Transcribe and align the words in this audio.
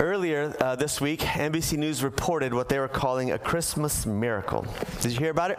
Earlier 0.00 0.56
uh, 0.62 0.76
this 0.76 0.98
week, 0.98 1.20
NBC 1.20 1.76
News 1.76 2.02
reported 2.02 2.54
what 2.54 2.70
they 2.70 2.78
were 2.78 2.88
calling 2.88 3.32
a 3.32 3.38
Christmas 3.38 4.06
miracle. 4.06 4.64
Did 5.02 5.12
you 5.12 5.18
hear 5.18 5.30
about 5.30 5.50
it? 5.50 5.58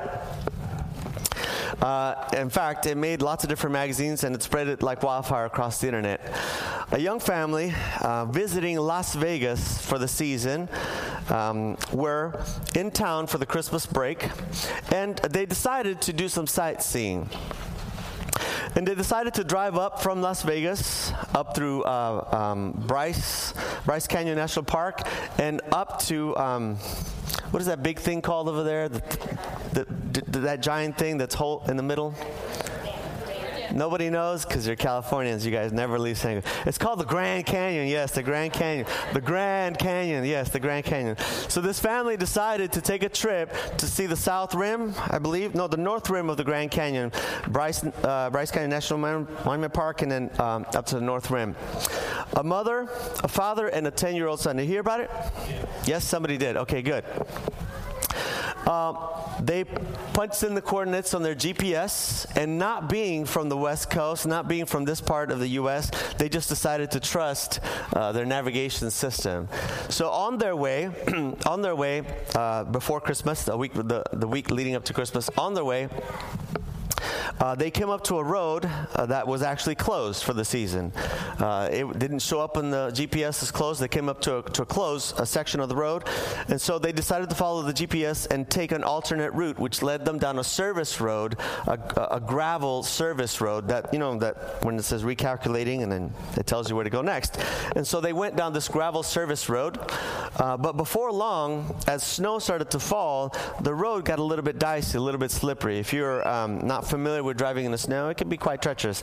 Uh, 1.80 2.28
in 2.34 2.50
fact, 2.50 2.88
it 2.88 2.98
made 2.98 3.22
lots 3.22 3.44
of 3.44 3.52
different 3.52 3.74
magazines 3.74 4.24
and 4.24 4.34
it 4.34 4.42
spread 4.42 4.68
it 4.68 4.82
like 4.82 5.04
wildfire 5.04 5.46
across 5.46 5.80
the 5.80 5.86
internet. 5.86 6.22
A 6.92 6.98
young 6.98 7.20
family 7.20 7.72
uh, 8.02 8.26
visiting 8.26 8.80
Las 8.80 9.14
Vegas 9.14 9.80
for 9.86 10.00
the 10.00 10.08
season 10.08 10.68
um, 11.30 11.78
were 11.94 12.44
in 12.74 12.90
town 12.90 13.28
for 13.28 13.38
the 13.38 13.46
Christmas 13.46 13.86
break 13.86 14.28
and 14.92 15.18
they 15.18 15.46
decided 15.46 16.02
to 16.02 16.14
do 16.14 16.28
some 16.28 16.48
sightseeing. 16.48 17.30
And 18.76 18.88
they 18.88 18.96
decided 18.96 19.34
to 19.36 19.44
drive 19.44 19.78
up 19.78 20.02
from 20.02 20.22
Las 20.22 20.44
Vegas 20.44 21.12
up 21.36 21.56
through 21.56 21.84
uh, 21.84 22.28
um, 22.32 22.72
Bryce, 22.88 23.54
Bryce 23.86 24.08
Canyon 24.08 24.38
National 24.38 24.64
Park 24.64 25.08
and 25.38 25.62
up 25.72 26.02
to. 26.04 26.36
Um, 26.38 26.78
what 27.52 27.60
is 27.60 27.66
that 27.66 27.84
big 27.84 28.00
thing 28.00 28.22
called 28.22 28.48
over 28.48 28.64
there? 28.64 28.88
The, 28.88 29.02
the, 29.74 30.22
the, 30.22 30.40
that 30.40 30.62
giant 30.62 30.98
thing 30.98 31.18
that's 31.18 31.36
whole 31.36 31.66
in 31.68 31.76
the 31.76 31.84
middle? 31.84 32.16
Nobody 33.74 34.10
knows 34.10 34.46
because 34.46 34.68
you're 34.68 34.76
Californians. 34.76 35.46
You 35.46 35.52
guys 35.52 35.72
never 35.72 35.98
leave 35.98 36.18
San 36.18 36.42
Diego. 36.42 36.48
It's 36.66 36.78
called 36.78 37.00
the 37.00 37.06
Grand 37.06 37.46
Canyon. 37.46 37.88
Yes, 37.88 38.12
the 38.12 38.24
Grand 38.24 38.54
Canyon. 38.54 38.86
The 39.14 39.22
Grand 39.22 39.78
Canyon. 39.78 40.26
Yes, 40.26 40.50
the 40.50 40.60
Grand 40.60 40.86
Canyon. 40.86 41.18
So 41.48 41.62
this 41.62 41.80
family 41.80 42.18
decided 42.18 42.72
to 42.74 42.82
take 42.82 43.04
a 43.04 43.10
trip 43.10 43.54
to 43.78 43.88
see 43.88 44.06
the 44.06 44.16
South 44.16 44.54
Rim, 44.54 44.94
I 45.10 45.20
believe. 45.20 45.56
No, 45.56 45.68
the 45.68 45.78
North 45.78 46.10
Rim 46.10 46.30
of 46.30 46.38
the 46.38 46.44
Grand 46.44 46.72
Canyon, 46.72 47.12
Bryce, 47.48 47.84
uh, 48.04 48.30
Bryce 48.30 48.52
Canyon 48.52 48.70
National 48.70 49.00
Monument 49.00 49.74
Park, 49.74 50.02
and 50.02 50.12
then 50.12 50.32
um, 50.40 50.66
up 50.76 50.86
to 50.88 50.96
the 50.96 51.02
North 51.02 51.32
Rim. 51.32 51.56
A 52.38 52.44
mother, 52.44 52.90
a 53.24 53.28
father, 53.28 53.68
and 53.68 53.88
a 53.88 53.92
10-year-old 53.92 54.40
son. 54.40 54.58
Did 54.58 54.64
you 54.64 54.70
hear 54.70 54.82
about 54.82 55.00
it? 55.00 55.12
Yes, 55.86 56.04
somebody 56.04 56.38
did. 56.38 56.58
Okay, 56.58 56.82
good. 56.82 57.04
Um, 58.68 58.98
they 59.40 59.64
punched 60.14 60.44
in 60.44 60.54
the 60.54 60.62
coordinates 60.62 61.14
on 61.14 61.24
their 61.24 61.36
GPS, 61.36 62.26
and 62.36 62.60
not 62.60 62.90
being 62.90 63.26
from 63.26 63.50
the 63.50 63.58
West 63.58 63.90
Coast, 63.90 64.28
not 64.28 64.48
being 64.48 64.66
from 64.66 64.86
this 64.86 65.02
part 65.02 65.32
of 65.32 65.40
the 65.40 65.48
U.S., 65.50 65.92
they 66.18 66.30
just 66.30 66.50
decided 66.50 66.92
to 66.92 67.00
trust 67.00 67.60
uh, 67.94 68.12
their 68.12 68.26
navigation 68.26 68.92
system. 68.92 69.48
So 69.90 70.10
on 70.10 70.38
their 70.38 70.56
way, 70.56 70.92
on 71.46 71.62
their 71.62 71.76
way 71.76 72.04
uh, 72.36 72.66
before 72.66 73.02
Christmas, 73.02 73.44
the 73.44 73.58
week 73.58 73.74
the, 73.74 74.04
the 74.14 74.28
week 74.28 74.52
leading 74.52 74.76
up 74.76 74.86
to 74.86 74.94
Christmas, 74.94 75.30
on 75.38 75.54
their 75.54 75.66
way. 75.66 75.90
Uh, 77.42 77.56
they 77.56 77.72
came 77.72 77.90
up 77.90 78.04
to 78.04 78.20
a 78.20 78.24
road 78.24 78.70
uh, 78.94 79.04
that 79.08 79.26
was 79.26 79.42
actually 79.42 79.74
closed 79.74 80.24
for 80.24 80.34
the 80.34 80.46
season. 80.46 80.92
Uh, 81.40 81.68
it 81.72 81.98
didn't 81.98 82.20
show 82.20 82.40
up 82.40 82.56
in 82.56 82.70
the 82.70 82.92
GPS 82.92 83.42
as 83.42 83.50
closed. 83.50 83.82
They 83.82 83.88
came 83.88 84.10
up 84.10 84.22
to 84.22 84.38
a, 84.38 84.44
to 84.52 84.62
a 84.62 84.66
close 84.66 85.12
a 85.20 85.26
section 85.26 85.60
of 85.60 85.68
the 85.68 85.76
road, 85.76 86.08
and 86.50 86.62
so 86.62 86.78
they 86.78 86.92
decided 86.92 87.32
to 87.32 87.36
follow 87.36 87.64
the 87.64 87.74
GPS 87.74 88.30
and 88.30 88.48
take 88.48 88.72
an 88.72 88.84
alternate 88.84 89.32
route, 89.34 89.58
which 89.58 89.82
led 89.82 90.06
them 90.06 90.20
down 90.20 90.38
a 90.38 90.44
service 90.44 91.02
road, 91.02 91.36
a, 91.66 91.80
a 92.12 92.20
gravel 92.20 92.84
service 92.84 93.42
road 93.42 93.68
that 93.70 93.92
you 93.92 93.98
know 93.98 94.16
that 94.20 94.64
when 94.64 94.78
it 94.78 94.84
says 94.84 95.02
recalculating 95.04 95.82
and 95.82 95.92
then 95.92 96.14
it 96.38 96.46
tells 96.46 96.70
you 96.70 96.76
where 96.76 96.84
to 96.84 96.92
go 96.92 97.02
next. 97.02 97.40
And 97.76 97.88
so 97.88 98.00
they 98.02 98.14
went 98.14 98.36
down 98.36 98.54
this 98.54 98.68
gravel 98.68 99.02
service 99.02 99.50
road, 99.50 99.80
uh, 100.36 100.58
but 100.58 100.78
before 100.78 101.12
long, 101.12 101.76
as 101.88 102.04
snow 102.04 102.38
started 102.38 102.70
to 102.70 102.80
fall, 102.80 103.36
the 103.62 103.74
road 103.74 104.06
got 104.06 104.20
a 104.20 104.24
little 104.24 104.46
bit 104.46 104.60
dicey, 104.60 105.00
a 105.00 105.02
little 105.02 105.20
bit 105.20 105.32
slippery. 105.32 105.80
If 105.80 105.92
you're 105.92 106.28
um, 106.28 106.68
not 106.68 106.88
familiar 106.88 107.24
with 107.24 107.31
driving 107.34 107.66
in 107.66 107.72
the 107.72 107.78
snow, 107.78 108.10
it 108.10 108.18
can 108.18 108.30
be 108.30 108.38
quite 108.38 108.62
treacherous. 108.62 109.02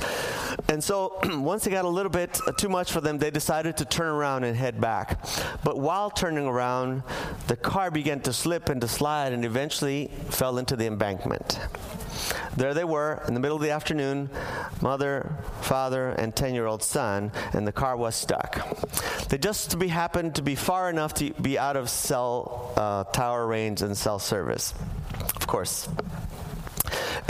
And 0.69 0.83
so 0.83 1.19
once 1.25 1.67
it 1.67 1.71
got 1.71 1.85
a 1.85 1.89
little 1.89 2.11
bit 2.11 2.41
too 2.57 2.69
much 2.69 2.93
for 2.93 3.01
them, 3.01 3.19
they 3.19 3.31
decided 3.31 3.77
to 3.79 3.85
turn 3.85 4.09
around 4.09 4.45
and 4.45 4.57
head 4.57 4.81
back. 4.81 5.25
But 5.65 5.79
while 5.79 6.11
turning 6.11 6.47
around, 6.47 7.03
the 7.47 7.57
car 7.57 7.91
began 7.91 8.21
to 8.21 8.33
slip 8.33 8.69
and 8.69 8.81
to 8.81 8.89
slide 8.89 9.33
and 9.33 9.45
eventually 9.45 10.11
fell 10.31 10.59
into 10.59 10.77
the 10.77 10.87
embankment. 10.87 11.59
There 12.57 12.75
they 12.75 12.85
were 12.85 13.23
in 13.29 13.35
the 13.35 13.41
middle 13.41 13.57
of 13.57 13.63
the 13.63 13.71
afternoon, 13.71 14.31
mother, 14.81 15.33
father, 15.61 16.11
and 16.11 16.35
10 16.35 16.55
year 16.55 16.67
old 16.67 16.83
son, 16.83 17.31
and 17.53 17.67
the 17.67 17.73
car 17.73 17.97
was 17.97 18.17
stuck. 18.17 18.59
They 19.29 19.39
just 19.39 19.73
happened 19.81 20.35
to 20.37 20.43
be 20.43 20.55
far 20.55 20.91
enough 20.91 21.15
to 21.15 21.33
be 21.35 21.59
out 21.59 21.77
of 21.77 21.89
cell 21.89 22.73
uh, 22.77 23.05
tower 23.05 23.47
range 23.47 23.83
and 23.83 23.97
cell 23.97 24.19
service. 24.19 24.75
Of 25.37 25.47
course, 25.47 25.89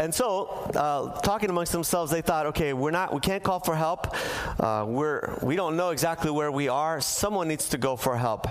and 0.01 0.15
so, 0.15 0.47
uh, 0.77 1.21
talking 1.23 1.51
amongst 1.51 1.73
themselves, 1.73 2.13
they 2.13 2.23
thought, 2.23 2.47
okay, 2.47 2.73
we're 2.73 2.93
not, 2.93 3.13
we 3.13 3.21
can't 3.21 3.43
call 3.43 3.59
for 3.59 3.75
help. 3.75 4.15
Uh, 4.61 4.85
we're, 4.87 5.37
we 5.43 5.57
don't 5.57 5.77
know 5.77 5.91
exactly 5.91 6.31
where 6.31 6.53
we 6.53 6.69
are. 6.69 7.01
Someone 7.01 7.49
needs 7.49 7.69
to 7.71 7.79
go 7.79 7.97
for 7.97 8.17
help. 8.17 8.47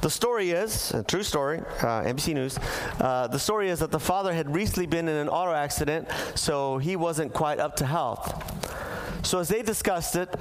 The 0.00 0.08
story 0.08 0.50
is, 0.50 0.90
a 0.92 1.02
true 1.02 1.22
story, 1.22 1.60
uh, 1.80 2.02
NBC 2.02 2.32
News. 2.32 2.58
Uh, 2.98 3.28
the 3.28 3.38
story 3.38 3.68
is 3.68 3.80
that 3.80 3.90
the 3.90 4.00
father 4.00 4.32
had 4.32 4.54
recently 4.54 4.86
been 4.86 5.08
in 5.08 5.16
an 5.16 5.28
auto 5.28 5.52
accident, 5.52 6.08
so 6.34 6.78
he 6.78 6.96
wasn't 6.96 7.34
quite 7.34 7.58
up 7.60 7.76
to 7.76 7.86
health. 7.86 9.26
So 9.26 9.38
as 9.38 9.48
they 9.48 9.60
discussed 9.60 10.16
it, 10.16 10.34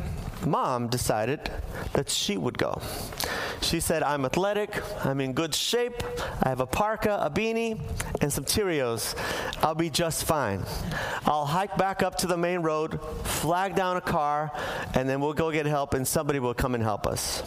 mom 0.45 0.87
decided 0.87 1.51
that 1.93 2.09
she 2.09 2.37
would 2.37 2.57
go. 2.57 2.81
She 3.61 3.79
said, 3.79 4.01
I'm 4.03 4.25
athletic, 4.25 4.81
I'm 5.05 5.21
in 5.21 5.33
good 5.33 5.53
shape, 5.53 6.01
I 6.41 6.49
have 6.49 6.59
a 6.59 6.65
parka, 6.65 7.19
a 7.21 7.29
beanie, 7.29 7.79
and 8.19 8.33
some 8.33 8.43
Cheerios. 8.43 9.15
I'll 9.63 9.75
be 9.75 9.89
just 9.89 10.23
fine. 10.23 10.63
I'll 11.25 11.45
hike 11.45 11.77
back 11.77 12.01
up 12.01 12.15
to 12.17 12.27
the 12.27 12.37
main 12.37 12.61
road, 12.61 12.99
flag 13.23 13.75
down 13.75 13.97
a 13.97 14.01
car, 14.01 14.51
and 14.95 15.07
then 15.07 15.21
we'll 15.21 15.33
go 15.33 15.51
get 15.51 15.65
help, 15.67 15.93
and 15.93 16.07
somebody 16.07 16.39
will 16.39 16.55
come 16.55 16.73
and 16.73 16.83
help 16.83 17.05
us. 17.05 17.43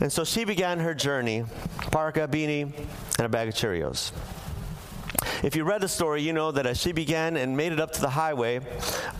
And 0.00 0.12
so 0.12 0.24
she 0.24 0.44
began 0.44 0.78
her 0.78 0.94
journey 0.94 1.44
parka, 1.90 2.28
beanie, 2.28 2.72
and 3.18 3.26
a 3.26 3.28
bag 3.28 3.48
of 3.48 3.54
Cheerios. 3.54 4.12
If 5.42 5.56
you 5.56 5.64
read 5.64 5.80
the 5.80 5.88
story, 5.88 6.22
you 6.22 6.32
know 6.32 6.50
that 6.52 6.66
as 6.66 6.78
she 6.78 6.92
began 6.92 7.36
and 7.36 7.56
made 7.56 7.72
it 7.72 7.80
up 7.80 7.92
to 7.92 8.00
the 8.00 8.10
highway, 8.10 8.60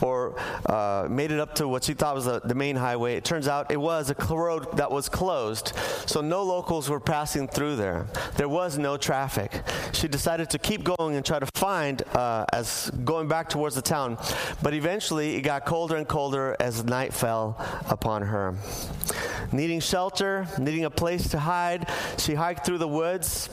or 0.02 0.38
uh, 0.66 1.06
made 1.08 1.30
it 1.30 1.40
up 1.40 1.54
to 1.56 1.68
what 1.68 1.84
she 1.84 1.94
thought 1.94 2.14
was 2.14 2.26
the, 2.26 2.40
the 2.40 2.54
main 2.54 2.76
highway, 2.76 3.16
it 3.16 3.24
turns 3.24 3.48
out 3.48 3.70
it 3.70 3.80
was 3.80 4.10
a 4.10 4.34
road 4.34 4.76
that 4.76 4.90
was 4.90 5.08
closed. 5.08 5.72
So 6.06 6.20
no 6.20 6.42
locals 6.42 6.90
were 6.90 7.00
passing 7.00 7.48
through 7.48 7.76
there. 7.76 8.06
There 8.36 8.48
was 8.48 8.76
no 8.76 8.96
traffic. 8.96 9.62
She 9.92 10.08
decided 10.08 10.50
to 10.50 10.58
keep 10.58 10.84
going 10.84 11.16
and 11.16 11.24
try 11.24 11.38
to 11.38 11.46
find 11.54 12.02
uh, 12.14 12.44
as 12.52 12.90
going 13.04 13.28
back 13.28 13.48
towards 13.48 13.74
the 13.74 13.82
town. 13.82 14.18
But 14.62 14.74
eventually 14.74 15.36
it 15.36 15.42
got 15.42 15.64
colder 15.64 15.96
and 15.96 16.06
colder 16.06 16.56
as 16.60 16.84
night 16.84 17.14
fell 17.14 17.56
upon 17.88 18.22
her. 18.22 18.54
Needing 19.52 19.80
shelter, 19.80 20.46
needing 20.58 20.84
a 20.84 20.90
place 20.90 21.30
to 21.30 21.38
hide, 21.38 21.88
she 22.18 22.34
hiked 22.34 22.66
through 22.66 22.78
the 22.78 22.88
woods 22.88 23.48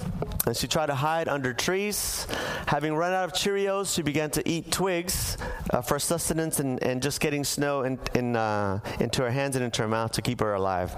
and 0.48 0.56
she 0.56 0.68
tried 0.68 0.88
to 0.88 0.96
hide 0.96 1.28
under 1.28 1.54
trees. 1.54 2.26
Having 2.66 2.96
run 2.96 3.14
out 3.14 3.26
of 3.26 3.34
Cheerios, 3.34 3.94
she 3.94 4.02
began 4.02 4.30
to 4.32 4.50
eat 4.50 4.72
twigs 4.72 5.38
uh, 5.72 5.82
for 5.82 6.00
sustenance 6.00 6.60
and, 6.60 6.82
and 6.82 7.02
just 7.02 7.20
getting 7.20 7.44
snow 7.44 7.84
in, 7.84 8.00
in, 8.16 8.36
uh, 8.36 8.80
into 9.00 9.22
her 9.22 9.30
hands 9.30 9.56
and 9.56 9.64
into 9.64 9.82
her 9.82 9.88
mouth 9.88 10.12
to 10.14 10.22
keep 10.22 10.40
her 10.40 10.54
alive. 10.54 10.96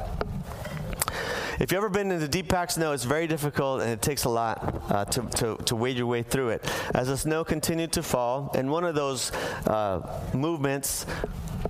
If 1.59 1.74
you've 1.74 1.80
ever 1.80 1.90
been 1.90 2.09
in 2.09 2.22
the 2.22 2.28
deep 2.28 2.48
packed 2.48 2.74
snow, 2.74 2.94
it's 2.94 3.04
very 3.04 3.28
difficult 3.28 3.82
and 3.82 3.90
it 3.90 4.02
takes 4.02 4.24
a 4.24 4.30
lot 4.30 4.82
uh, 4.90 5.04
to, 5.06 5.22
to, 5.24 5.58
to, 5.66 5.76
wade 5.76 5.98
your 5.98 6.08
way 6.08 6.24
through 6.24 6.50
it. 6.50 6.64
As 6.94 7.09
the 7.09 7.18
snow 7.18 7.44
continued 7.44 7.92
to 7.94 8.04
fall, 8.04 8.52
and 8.56 8.72
one 8.72 8.86
of 8.86 8.96
those 8.96 9.34
uh, 9.68 10.22
movements, 10.34 11.04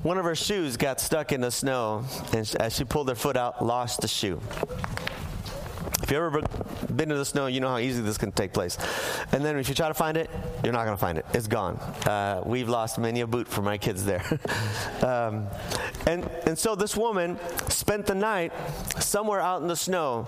one 0.04 0.20
of 0.20 0.26
her 0.26 0.36
shoes 0.36 0.78
got 0.78 1.02
stuck 1.02 1.32
in 1.32 1.42
the 1.42 1.50
snow, 1.50 2.06
and 2.34 2.56
as 2.60 2.76
she 2.76 2.84
pulled 2.84 3.10
her 3.10 3.16
foot 3.16 3.36
out, 3.36 3.66
lost 3.66 4.02
the 4.02 4.08
shoe. 4.08 4.40
If 6.10 6.14
you've 6.14 6.24
ever 6.24 6.42
been 6.92 7.12
in 7.12 7.18
the 7.20 7.24
snow, 7.24 7.46
you 7.46 7.60
know 7.60 7.70
how 7.70 7.78
easy 7.78 8.02
this 8.02 8.18
can 8.18 8.32
take 8.32 8.52
place. 8.52 8.80
And 9.32 9.46
then 9.46 9.60
if 9.60 9.70
you 9.70 9.76
try 9.76 9.90
to 9.90 9.94
find 9.94 10.18
it, 10.18 10.28
you're 10.64 10.74
not 10.74 10.86
going 10.86 10.98
to 10.98 11.00
find 11.00 11.20
it. 11.20 11.26
It's 11.36 11.46
gone. 11.46 11.76
Uh, 12.08 12.42
we've 12.44 12.68
lost 12.68 12.98
many 12.98 13.22
a 13.22 13.28
boot 13.28 13.48
for 13.48 13.62
my 13.62 13.78
kids 13.78 14.04
there. 14.04 14.26
um, 15.04 15.46
and, 16.08 16.28
and 16.48 16.58
so 16.58 16.74
this 16.74 16.98
woman 16.98 17.38
spent 17.68 18.08
the 18.08 18.16
night 18.16 18.52
somewhere 19.00 19.40
out 19.40 19.62
in 19.62 19.68
the 19.68 19.76
snow. 19.76 20.28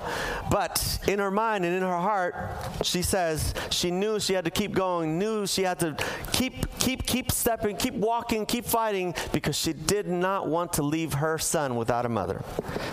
But 0.52 1.00
in 1.08 1.18
her 1.18 1.32
mind 1.32 1.66
and 1.66 1.74
in 1.74 1.82
her 1.82 2.00
heart, 2.00 2.36
she 2.84 3.02
says 3.02 3.56
she 3.72 3.90
knew 3.90 4.20
she 4.20 4.34
had 4.34 4.46
to 4.46 4.52
keep 4.52 4.74
going, 4.74 5.18
knew 5.18 5.48
she 5.48 5.64
had 5.64 5.80
to 5.80 5.98
keep, 6.32 6.78
keep, 6.78 7.08
keep 7.08 7.32
stepping, 7.32 7.76
keep 7.76 7.96
walking, 7.96 8.46
keep 8.46 8.66
fighting 8.66 9.16
because 9.32 9.58
she 9.58 9.74
did 9.74 10.08
not 10.08 10.48
want 10.48 10.74
to 10.74 10.84
leave 10.84 11.14
her 11.14 11.40
son 11.40 11.76
without 11.76 12.06
a 12.06 12.10
mother. 12.10 12.44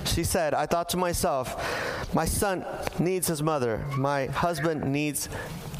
She 0.06 0.25
said, 0.25 0.55
I 0.55 0.64
thought 0.64 0.88
to 0.91 0.96
myself, 0.96 2.14
my 2.14 2.25
son 2.25 2.64
needs 2.99 3.27
his 3.27 3.43
mother. 3.43 3.85
My 3.97 4.27
husband 4.27 4.85
needs 4.85 5.29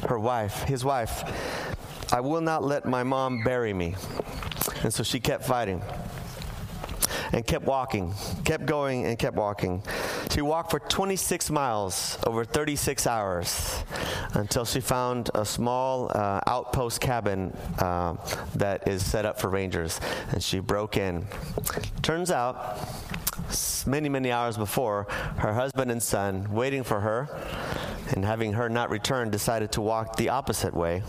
her 0.09 0.19
wife, 0.19 0.63
his 0.65 0.85
wife. 0.85 1.25
I 2.13 2.21
will 2.21 2.41
not 2.41 2.65
let 2.65 2.87
my 2.87 3.03
mom 3.03 3.43
bury 3.43 3.73
me. 3.73 3.95
And 4.83 4.93
so 4.93 5.03
she 5.03 5.21
kept 5.21 5.45
fighting 5.45 5.83
and 7.33 7.47
kept 7.47 7.65
walking, 7.65 8.13
kept 8.45 8.67
going 8.67 9.07
and 9.07 9.19
kept 9.19 9.37
walking. 9.37 9.83
She 10.31 10.41
walked 10.43 10.71
for 10.71 10.79
26 10.79 11.51
miles 11.51 12.19
over 12.27 12.45
36 12.45 13.07
hours 13.07 13.83
until 14.35 14.65
she 14.65 14.81
found 14.81 15.31
a 15.35 15.45
small 15.45 16.11
uh, 16.15 16.41
outpost 16.47 17.01
cabin 17.01 17.57
uh, 17.79 18.17
that 18.57 18.87
is 18.89 19.05
set 19.05 19.25
up 19.25 19.41
for 19.41 19.49
rangers, 19.49 20.01
and 20.33 20.43
she 20.43 20.61
broke 20.61 20.97
in. 20.97 21.27
Turns 22.03 22.31
out, 22.31 22.79
many, 23.87 24.09
many 24.09 24.31
hours 24.31 24.57
before, 24.57 25.05
her 25.39 25.55
husband 25.55 25.91
and 25.91 26.03
son, 26.03 26.53
waiting 26.53 26.83
for 26.83 27.01
her, 27.01 27.29
and 28.13 28.25
having 28.25 28.55
her 28.55 28.69
not 28.69 28.91
return, 28.91 29.31
decided 29.31 29.73
to 29.73 29.81
walk 29.81 30.17
the 30.17 30.29
opposite 30.29 30.75
way 30.75 31.03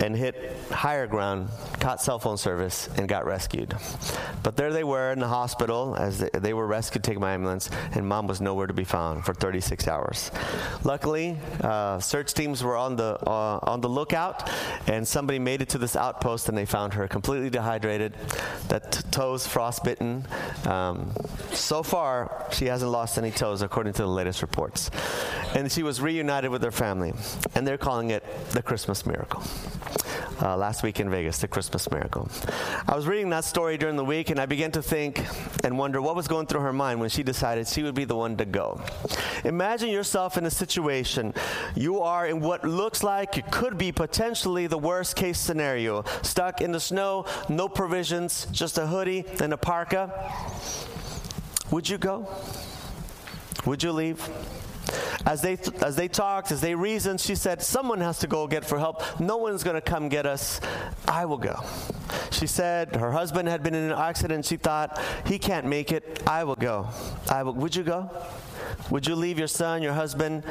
and 0.00 0.16
hit 0.16 0.56
higher 0.70 1.06
ground, 1.06 1.48
caught 1.80 2.00
cell 2.00 2.18
phone 2.18 2.36
service, 2.36 2.88
and 2.96 3.08
got 3.08 3.26
rescued. 3.26 3.74
But 4.42 4.56
there 4.56 4.72
they 4.72 4.84
were 4.84 5.12
in 5.12 5.18
the 5.18 5.28
hospital 5.28 5.96
as 5.98 6.18
they, 6.18 6.54
were 6.54 6.66
rescued, 6.66 7.04
taken 7.04 7.20
by 7.20 7.32
ambulance, 7.32 7.70
and 7.92 8.06
mom 8.06 8.26
was 8.26 8.40
nowhere 8.40 8.66
to 8.66 8.72
be 8.72 8.84
found 8.84 9.24
for 9.24 9.34
36 9.34 9.88
hours. 9.88 10.30
Luckily, 10.84 11.36
uh, 11.62 11.98
search 11.98 12.34
teams 12.34 12.62
were 12.62 12.76
on 12.76 12.96
the 12.96 13.18
uh, 13.26 13.58
on 13.62 13.80
the 13.80 13.88
lookout, 13.88 14.48
and 14.86 15.06
somebody 15.06 15.38
made 15.38 15.62
it 15.62 15.68
to 15.70 15.78
this 15.78 15.96
outpost, 15.96 16.48
and 16.48 16.56
they 16.56 16.66
found 16.66 16.94
her 16.94 17.08
completely 17.08 17.50
dehydrated, 17.50 18.14
that 18.68 19.04
toes 19.10 19.46
frostbitten. 19.46 20.26
Um, 20.64 21.12
so 21.52 21.82
far, 21.82 22.46
she 22.52 22.66
hasn't 22.66 22.90
lost 22.90 23.18
any 23.18 23.30
toes, 23.30 23.62
according 23.62 23.94
to 23.94 24.02
the 24.02 24.08
latest 24.08 24.42
reports, 24.42 24.90
and 25.54 25.70
she 25.70 25.82
was 25.82 26.00
reunited 26.00 26.50
with 26.50 26.62
her 26.62 26.70
family, 26.70 27.12
and 27.54 27.66
they're 27.66 27.78
calling 27.78 28.10
it 28.10 28.24
the 28.50 28.62
Christmas 28.62 29.06
miracle 29.06 29.42
uh, 30.40 30.56
last 30.56 30.82
week 30.82 31.00
in 31.00 31.10
Vegas, 31.10 31.38
the 31.38 31.48
Christmas 31.48 31.90
miracle. 31.90 32.28
I 32.86 32.94
was 32.94 33.06
reading 33.06 33.30
that 33.30 33.44
story 33.44 33.76
during 33.76 33.96
the 33.96 34.04
week 34.04 34.30
and 34.30 34.40
I 34.40 34.46
began 34.46 34.70
to 34.72 34.82
think 34.82 35.24
and 35.64 35.78
wonder 35.78 36.00
what 36.00 36.16
was 36.16 36.28
going 36.28 36.46
through 36.46 36.60
her 36.60 36.72
mind 36.72 37.00
when 37.00 37.08
she 37.08 37.22
decided 37.22 37.66
she 37.66 37.82
would 37.82 37.94
be 37.94 38.04
the 38.04 38.16
one 38.16 38.36
to 38.36 38.44
go. 38.44 38.80
Imagine 39.44 39.90
yourself 39.90 40.36
in 40.36 40.46
a 40.46 40.50
situation. 40.50 41.34
You 41.74 42.00
are 42.00 42.26
in 42.26 42.40
what 42.40 42.64
looks 42.64 43.02
like 43.02 43.36
it 43.36 43.50
could 43.50 43.78
be 43.78 43.92
potentially 43.92 44.66
the 44.66 44.78
worst 44.78 45.16
case 45.16 45.38
scenario 45.38 46.04
stuck 46.22 46.60
in 46.60 46.72
the 46.72 46.80
snow, 46.80 47.26
no 47.48 47.68
provisions, 47.68 48.46
just 48.52 48.78
a 48.78 48.86
hoodie 48.86 49.24
and 49.40 49.52
a 49.52 49.56
parka. 49.56 50.32
Would 51.70 51.88
you 51.88 51.98
go? 51.98 52.28
Would 53.66 53.82
you 53.82 53.92
leave? 53.92 54.28
As 55.26 55.42
they, 55.42 55.58
as 55.82 55.96
they 55.96 56.08
talked, 56.08 56.52
as 56.52 56.60
they 56.60 56.74
reasoned, 56.74 57.20
she 57.20 57.34
said, 57.34 57.62
Someone 57.62 58.00
has 58.00 58.18
to 58.20 58.26
go 58.26 58.46
get 58.46 58.64
for 58.64 58.78
help. 58.78 59.02
No 59.20 59.36
one's 59.36 59.62
going 59.62 59.74
to 59.74 59.80
come 59.80 60.08
get 60.08 60.26
us. 60.26 60.60
I 61.06 61.24
will 61.24 61.38
go. 61.38 61.62
She 62.30 62.46
said 62.46 62.96
her 62.96 63.12
husband 63.12 63.48
had 63.48 63.62
been 63.62 63.74
in 63.74 63.90
an 63.90 63.98
accident. 63.98 64.44
She 64.44 64.56
thought, 64.56 65.00
He 65.26 65.38
can't 65.38 65.66
make 65.66 65.92
it. 65.92 66.22
I 66.26 66.44
will 66.44 66.56
go. 66.56 66.88
I 67.28 67.42
will. 67.42 67.54
Would 67.54 67.76
you 67.76 67.82
go? 67.82 68.10
Would 68.90 69.06
you 69.06 69.14
leave 69.14 69.38
your 69.38 69.48
son, 69.48 69.82
your 69.82 69.92
husband, 69.92 70.44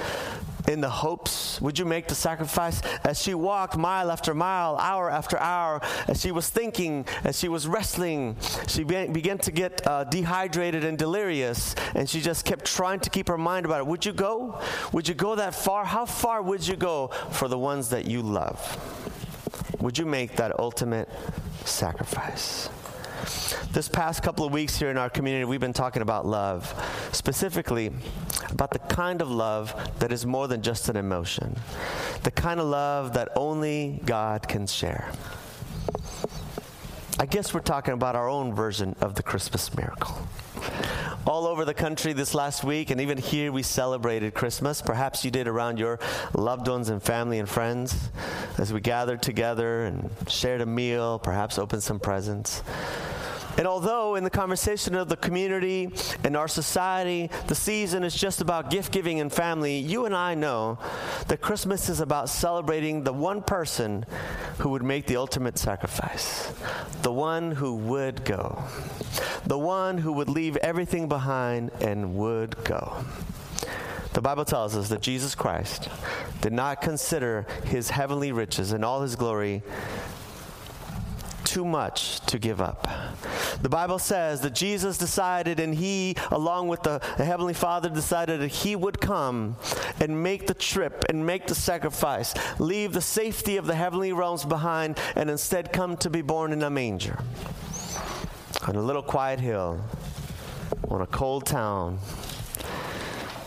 in 0.68 0.82
the 0.82 0.90
hopes? 0.90 1.60
Would 1.62 1.80
you 1.80 1.86
make 1.86 2.08
the 2.08 2.16
sacrifice? 2.16 2.82
As 3.04 3.22
she 3.22 3.34
walked 3.34 3.78
mile 3.78 4.12
after 4.12 4.34
mile, 4.34 4.78
hour 4.78 5.10
after 5.10 5.38
hour, 5.38 5.82
as 6.08 6.22
she 6.22 6.32
was 6.32 6.50
thinking, 6.50 7.06
as 7.24 7.40
she 7.40 7.48
was 7.48 7.68
wrestling, 7.68 8.36
she 8.68 8.84
began 8.84 9.38
to 9.40 9.52
get 9.52 9.86
uh, 9.88 10.04
dehydrated 10.04 10.84
and 10.84 10.98
delirious, 10.98 11.76
and 11.96 12.10
she 12.10 12.22
just 12.22 12.46
kept 12.46 12.66
trying 12.66 13.00
to 13.00 13.10
keep 13.10 13.28
her 13.28 13.38
mind 13.38 13.66
about 13.66 13.80
it. 13.80 13.88
Would 13.88 14.06
you 14.06 14.14
go? 14.14 14.62
Would 14.92 15.08
you 15.08 15.14
go 15.14 15.36
that 15.36 15.56
far? 15.56 15.86
How 15.86 16.06
far 16.06 16.42
would 16.42 16.68
you 16.68 16.76
go 16.76 17.08
for 17.32 17.48
the 17.48 17.58
ones 17.58 17.90
that 17.90 18.06
you 18.06 18.22
love? 18.22 18.60
Would 19.80 19.98
you 19.98 20.06
make 20.06 20.36
that 20.36 20.60
ultimate 20.60 21.10
sacrifice? 21.64 22.70
This 23.72 23.88
past 23.88 24.24
couple 24.24 24.46
of 24.46 24.52
weeks 24.52 24.78
here 24.78 24.90
in 24.90 24.98
our 24.98 25.10
community, 25.10 25.46
we've 25.46 25.60
been 25.60 25.74
talking 25.74 26.02
about 26.02 26.26
love, 26.26 26.74
specifically 27.12 27.92
about 28.50 28.72
the 28.72 28.80
kind 28.80 29.22
of 29.22 29.30
love 29.30 29.74
that 30.00 30.12
is 30.12 30.26
more 30.26 30.48
than 30.48 30.62
just 30.62 30.90
an 30.90 30.96
emotion, 30.96 31.56
the 32.24 32.32
kind 32.32 32.60
of 32.60 32.68
love 32.68 33.14
that 33.14 33.30
only 33.36 34.00
God 34.06 34.48
can 34.48 34.66
share. 34.68 35.12
I 37.20 37.26
guess 37.26 37.54
we're 37.54 37.62
talking 37.62 37.94
about 37.94 38.16
our 38.16 38.30
own 38.30 38.54
version 38.54 38.96
of 39.02 39.16
the 39.16 39.24
Christmas 39.24 39.76
miracle. 39.76 40.28
All 41.26 41.46
over 41.46 41.66
the 41.66 41.74
country 41.74 42.14
this 42.14 42.34
last 42.34 42.64
week, 42.64 42.90
and 42.90 43.02
even 43.02 43.18
here, 43.18 43.52
we 43.52 43.64
celebrated 43.64 44.34
Christmas. 44.34 44.82
Perhaps 44.82 45.26
you 45.26 45.32
did 45.32 45.48
around 45.48 45.78
your 45.78 46.00
loved 46.34 46.68
ones 46.68 46.90
and 46.90 47.04
family 47.04 47.40
and 47.40 47.50
friends 47.50 48.10
as 48.58 48.72
we 48.72 48.80
gathered 48.80 49.22
together 49.22 49.84
and 49.84 50.10
shared 50.28 50.62
a 50.62 50.66
meal, 50.66 51.20
perhaps 51.20 51.58
opened 51.58 51.84
some 51.84 52.00
presents. 52.00 52.62
And 53.58 53.66
although 53.66 54.16
in 54.16 54.24
the 54.24 54.30
conversation 54.30 54.94
of 54.96 55.10
the 55.10 55.18
community 55.18 55.92
and 56.24 56.38
our 56.38 56.48
society, 56.48 57.32
the 57.48 57.56
season 57.56 58.04
is 58.04 58.14
just 58.14 58.40
about 58.40 58.70
gift 58.70 58.92
giving 58.92 59.20
and 59.20 59.34
family, 59.34 59.80
you 59.80 60.06
and 60.06 60.16
I 60.16 60.36
know 60.36 60.78
that 61.28 61.42
Christmas 61.42 61.90
is 61.90 62.00
about 62.00 62.30
celebrating 62.30 63.04
the 63.04 63.14
one 63.14 63.42
person 63.42 64.06
who 64.60 64.70
would 64.70 64.84
make 64.84 65.08
the 65.08 65.18
ultimate 65.18 65.58
sacrifice, 65.58 66.54
the 67.02 67.12
one 67.12 67.52
who 67.52 67.76
would 67.76 68.24
go, 68.26 68.64
the 69.46 69.58
one 69.58 69.98
who 69.98 70.14
would 70.14 70.30
leave 70.30 70.56
everything 70.58 71.08
behind 71.08 71.72
and 71.82 72.16
would 72.16 72.64
go. 72.64 73.04
The 74.14 74.22
Bible 74.22 74.46
tells 74.46 74.76
us 74.76 74.90
that 74.90 75.02
Jesus 75.02 75.36
Christ 75.36 75.90
did 76.42 76.54
not 76.54 76.82
consider 76.82 77.46
his 77.66 77.90
heavenly 77.90 78.32
riches 78.32 78.72
and 78.72 78.86
all 78.86 79.02
his 79.02 79.16
glory 79.16 79.64
too 81.44 81.66
much 81.66 82.20
to 82.22 82.38
give 82.38 82.60
up. 82.60 82.88
The 83.62 83.70
Bible 83.70 84.00
says 84.00 84.42
that 84.42 84.54
Jesus 84.54 84.98
decided, 84.98 85.60
and 85.60 85.74
he, 85.74 86.16
along 86.32 86.68
with 86.68 86.84
the, 86.84 87.00
Heavenly 87.18 87.54
Father, 87.54 87.90
decided 87.90 88.42
that 88.42 88.48
he 88.48 88.76
would 88.76 89.00
come 89.00 89.56
and 90.00 90.24
make 90.24 90.48
the 90.48 90.54
trip 90.54 91.06
and 91.10 91.26
make 91.26 91.48
the 91.48 91.56
sacrifice, 91.56 92.34
leave 92.60 92.94
the 92.94 93.02
safety 93.02 93.58
of 93.58 93.68
the 93.68 93.76
heavenly 93.76 94.14
realms 94.14 94.46
behind, 94.46 95.00
and 95.16 95.30
instead 95.30 95.74
come 95.74 95.98
to 95.98 96.10
be 96.10 96.22
born 96.22 96.54
in 96.54 96.64
a 96.64 96.70
manger 96.70 97.18
on 98.68 98.76
a 98.76 98.82
little 98.82 99.02
quiet 99.02 99.40
hill, 99.40 99.82
on 100.90 101.02
a 101.02 101.08
cold 101.08 101.46
town, 101.46 102.00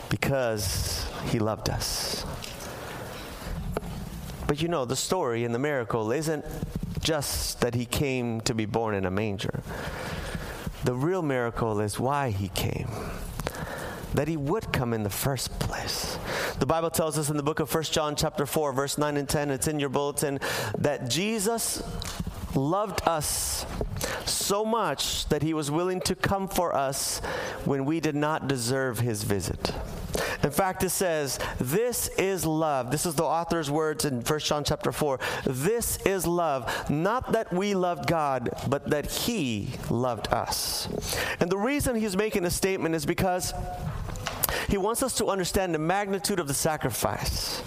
because 0.09 1.07
he 1.25 1.37
loved 1.37 1.69
us. 1.69 2.25
But 4.47 4.61
you 4.61 4.67
know, 4.67 4.85
the 4.85 4.95
story 4.95 5.45
and 5.45 5.53
the 5.53 5.59
miracle 5.59 6.11
isn't 6.11 6.43
just 7.01 7.61
that 7.61 7.75
he 7.75 7.85
came 7.85 8.41
to 8.41 8.53
be 8.53 8.65
born 8.65 8.95
in 8.95 9.05
a 9.05 9.11
manger. 9.11 9.61
The 10.83 10.93
real 10.93 11.21
miracle 11.21 11.79
is 11.79 11.99
why 11.99 12.31
he 12.31 12.49
came. 12.49 12.87
That 14.13 14.27
he 14.27 14.35
would 14.37 14.73
come 14.73 14.93
in 14.93 15.03
the 15.03 15.09
first 15.09 15.57
place. 15.59 16.17
The 16.59 16.65
Bible 16.65 16.89
tells 16.89 17.17
us 17.17 17.29
in 17.29 17.37
the 17.37 17.43
book 17.43 17.59
of 17.59 17.73
1 17.73 17.83
John 17.85 18.15
chapter 18.15 18.45
4 18.45 18.73
verse 18.73 18.97
9 18.97 19.17
and 19.17 19.27
10 19.27 19.51
it's 19.51 19.67
in 19.67 19.79
your 19.79 19.89
bulletin 19.89 20.39
that 20.77 21.09
Jesus 21.09 21.81
loved 22.55 23.01
us 23.07 23.65
so 24.25 24.65
much 24.65 25.27
that 25.29 25.41
he 25.41 25.53
was 25.53 25.71
willing 25.71 26.01
to 26.01 26.15
come 26.15 26.47
for 26.47 26.75
us 26.75 27.19
when 27.65 27.85
we 27.85 27.99
did 27.99 28.15
not 28.15 28.47
deserve 28.47 28.99
his 28.99 29.23
visit. 29.23 29.73
In 30.43 30.51
fact, 30.51 30.83
it 30.83 30.89
says, 30.89 31.39
This 31.59 32.07
is 32.17 32.45
love. 32.45 32.91
This 32.91 33.05
is 33.05 33.15
the 33.15 33.23
author's 33.23 33.69
words 33.69 34.05
in 34.05 34.21
1 34.21 34.39
John 34.39 34.63
chapter 34.63 34.91
4. 34.91 35.19
This 35.45 35.97
is 36.05 36.25
love. 36.25 36.89
Not 36.89 37.31
that 37.33 37.53
we 37.53 37.75
loved 37.75 38.07
God, 38.07 38.49
but 38.67 38.89
that 38.89 39.09
He 39.11 39.69
loved 39.89 40.27
us. 40.29 40.87
And 41.39 41.49
the 41.49 41.57
reason 41.57 41.95
he's 41.95 42.17
making 42.17 42.43
this 42.43 42.55
statement 42.55 42.95
is 42.95 43.05
because 43.05 43.53
he 44.69 44.77
wants 44.77 45.03
us 45.03 45.15
to 45.17 45.27
understand 45.27 45.73
the 45.73 45.79
magnitude 45.79 46.39
of 46.39 46.47
the 46.47 46.53
sacrifice. 46.53 47.61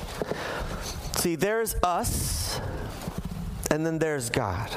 See, 1.12 1.36
there's 1.36 1.74
us, 1.82 2.60
and 3.70 3.84
then 3.84 3.98
there's 3.98 4.30
God 4.30 4.70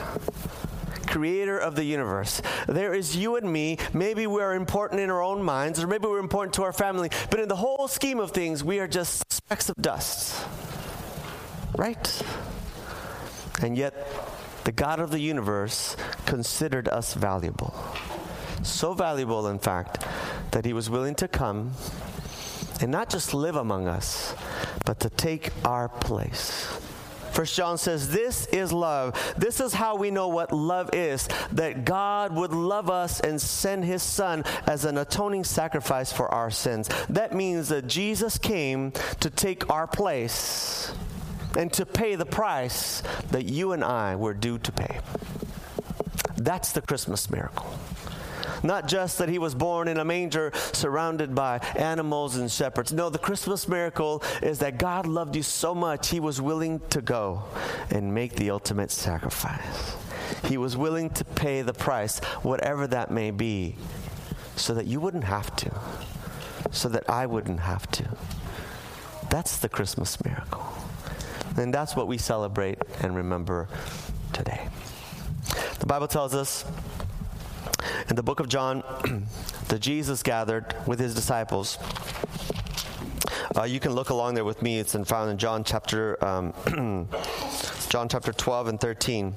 creator 1.07 1.57
of 1.57 1.75
the 1.75 1.83
universe. 1.83 2.41
There 2.67 2.93
is 2.93 3.15
you 3.15 3.35
and 3.35 3.51
me. 3.51 3.77
Maybe 3.93 4.27
we're 4.27 4.53
important 4.53 5.01
in 5.01 5.09
our 5.09 5.21
own 5.21 5.41
minds, 5.41 5.81
or 5.81 5.87
maybe 5.87 6.07
we're 6.07 6.19
important 6.19 6.53
to 6.55 6.63
our 6.63 6.73
family, 6.73 7.09
but 7.29 7.39
in 7.39 7.47
the 7.47 7.55
whole 7.55 7.87
scheme 7.87 8.19
of 8.19 8.31
things, 8.31 8.63
we 8.63 8.79
are 8.79 8.87
just 8.87 9.31
specks 9.31 9.69
of 9.69 9.75
dust. 9.77 10.45
Right? 11.77 12.23
And 13.61 13.77
yet, 13.77 13.93
the 14.65 14.71
God 14.71 14.99
of 14.99 15.11
the 15.11 15.19
universe 15.19 15.95
considered 16.25 16.87
us 16.89 17.13
valuable. 17.13 17.73
So 18.63 18.93
valuable, 18.93 19.47
in 19.47 19.59
fact, 19.59 20.03
that 20.51 20.65
he 20.65 20.73
was 20.73 20.89
willing 20.89 21.15
to 21.15 21.27
come 21.27 21.71
and 22.81 22.91
not 22.91 23.09
just 23.09 23.33
live 23.33 23.55
among 23.55 23.87
us, 23.87 24.35
but 24.85 24.99
to 24.99 25.09
take 25.09 25.51
our 25.63 25.89
place. 25.89 26.67
First 27.37 27.55
John 27.55 27.77
says, 27.77 28.09
This 28.09 28.47
is 28.47 28.73
love. 28.73 29.13
This 29.37 29.59
is 29.59 29.71
how 29.71 29.95
we 29.95 30.09
know 30.09 30.27
what 30.27 30.51
love 30.51 30.89
is 30.93 31.29
that 31.51 31.85
God 31.85 32.33
would 32.33 32.51
love 32.51 32.89
us 32.89 33.19
and 33.19 33.39
send 33.39 33.85
his 33.85 34.01
son 34.01 34.43
as 34.65 34.85
an 34.85 34.97
atoning 34.97 35.43
sacrifice 35.43 36.11
for 36.11 36.27
our 36.29 36.49
sins. 36.49 36.89
That 37.09 37.35
means 37.35 37.69
that 37.69 37.85
Jesus 37.85 38.39
came 38.39 38.91
to 39.19 39.29
take 39.29 39.69
our 39.69 39.85
place 39.85 40.91
and 41.55 41.71
to 41.73 41.85
pay 41.85 42.15
the 42.15 42.25
price 42.25 43.03
that 43.29 43.45
you 43.45 43.71
and 43.71 43.83
I 43.83 44.15
were 44.15 44.33
due 44.33 44.57
to 44.57 44.71
pay. 44.71 44.99
That's 46.37 46.71
the 46.71 46.81
Christmas 46.81 47.29
miracle. 47.29 47.71
Not 48.63 48.87
just 48.87 49.17
that 49.17 49.29
he 49.29 49.39
was 49.39 49.55
born 49.55 49.87
in 49.87 49.97
a 49.97 50.05
manger 50.05 50.51
surrounded 50.73 51.35
by 51.35 51.59
animals 51.75 52.35
and 52.35 52.51
shepherds. 52.51 52.93
No, 52.93 53.09
the 53.09 53.19
Christmas 53.19 53.67
miracle 53.67 54.23
is 54.41 54.59
that 54.59 54.77
God 54.77 55.05
loved 55.05 55.35
you 55.35 55.43
so 55.43 55.75
much, 55.75 56.09
he 56.09 56.19
was 56.19 56.41
willing 56.41 56.81
to 56.89 57.01
go 57.01 57.43
and 57.89 58.13
make 58.13 58.35
the 58.35 58.49
ultimate 58.49 58.91
sacrifice. 58.91 59.95
He 60.45 60.57
was 60.57 60.75
willing 60.77 61.09
to 61.11 61.25
pay 61.25 61.61
the 61.61 61.73
price, 61.73 62.19
whatever 62.43 62.87
that 62.87 63.11
may 63.11 63.31
be, 63.31 63.75
so 64.55 64.73
that 64.73 64.85
you 64.85 64.99
wouldn't 64.99 65.23
have 65.23 65.55
to, 65.57 65.71
so 66.71 66.89
that 66.89 67.09
I 67.09 67.25
wouldn't 67.25 67.59
have 67.61 67.89
to. 67.91 68.17
That's 69.29 69.57
the 69.57 69.69
Christmas 69.69 70.23
miracle. 70.23 70.65
And 71.57 71.73
that's 71.73 71.95
what 71.95 72.07
we 72.07 72.17
celebrate 72.17 72.77
and 73.01 73.15
remember 73.15 73.67
today. 74.31 74.69
The 75.79 75.85
Bible 75.85 76.07
tells 76.07 76.35
us 76.35 76.65
in 78.09 78.15
the 78.15 78.23
book 78.23 78.39
of 78.39 78.47
John 78.47 78.83
that 79.67 79.79
Jesus 79.79 80.23
gathered 80.23 80.75
with 80.85 80.99
his 80.99 81.13
disciples. 81.13 81.77
Uh, 83.55 83.63
you 83.63 83.79
can 83.79 83.93
look 83.93 84.09
along 84.09 84.35
there 84.35 84.45
with 84.45 84.61
me. 84.61 84.79
It's 84.79 84.95
in, 84.95 85.03
found 85.03 85.29
in 85.31 85.37
John 85.37 85.63
chapter 85.63 86.23
um, 86.23 86.53
John 87.89 88.09
chapter 88.09 88.31
12 88.31 88.67
and 88.67 88.79
13. 88.79 89.33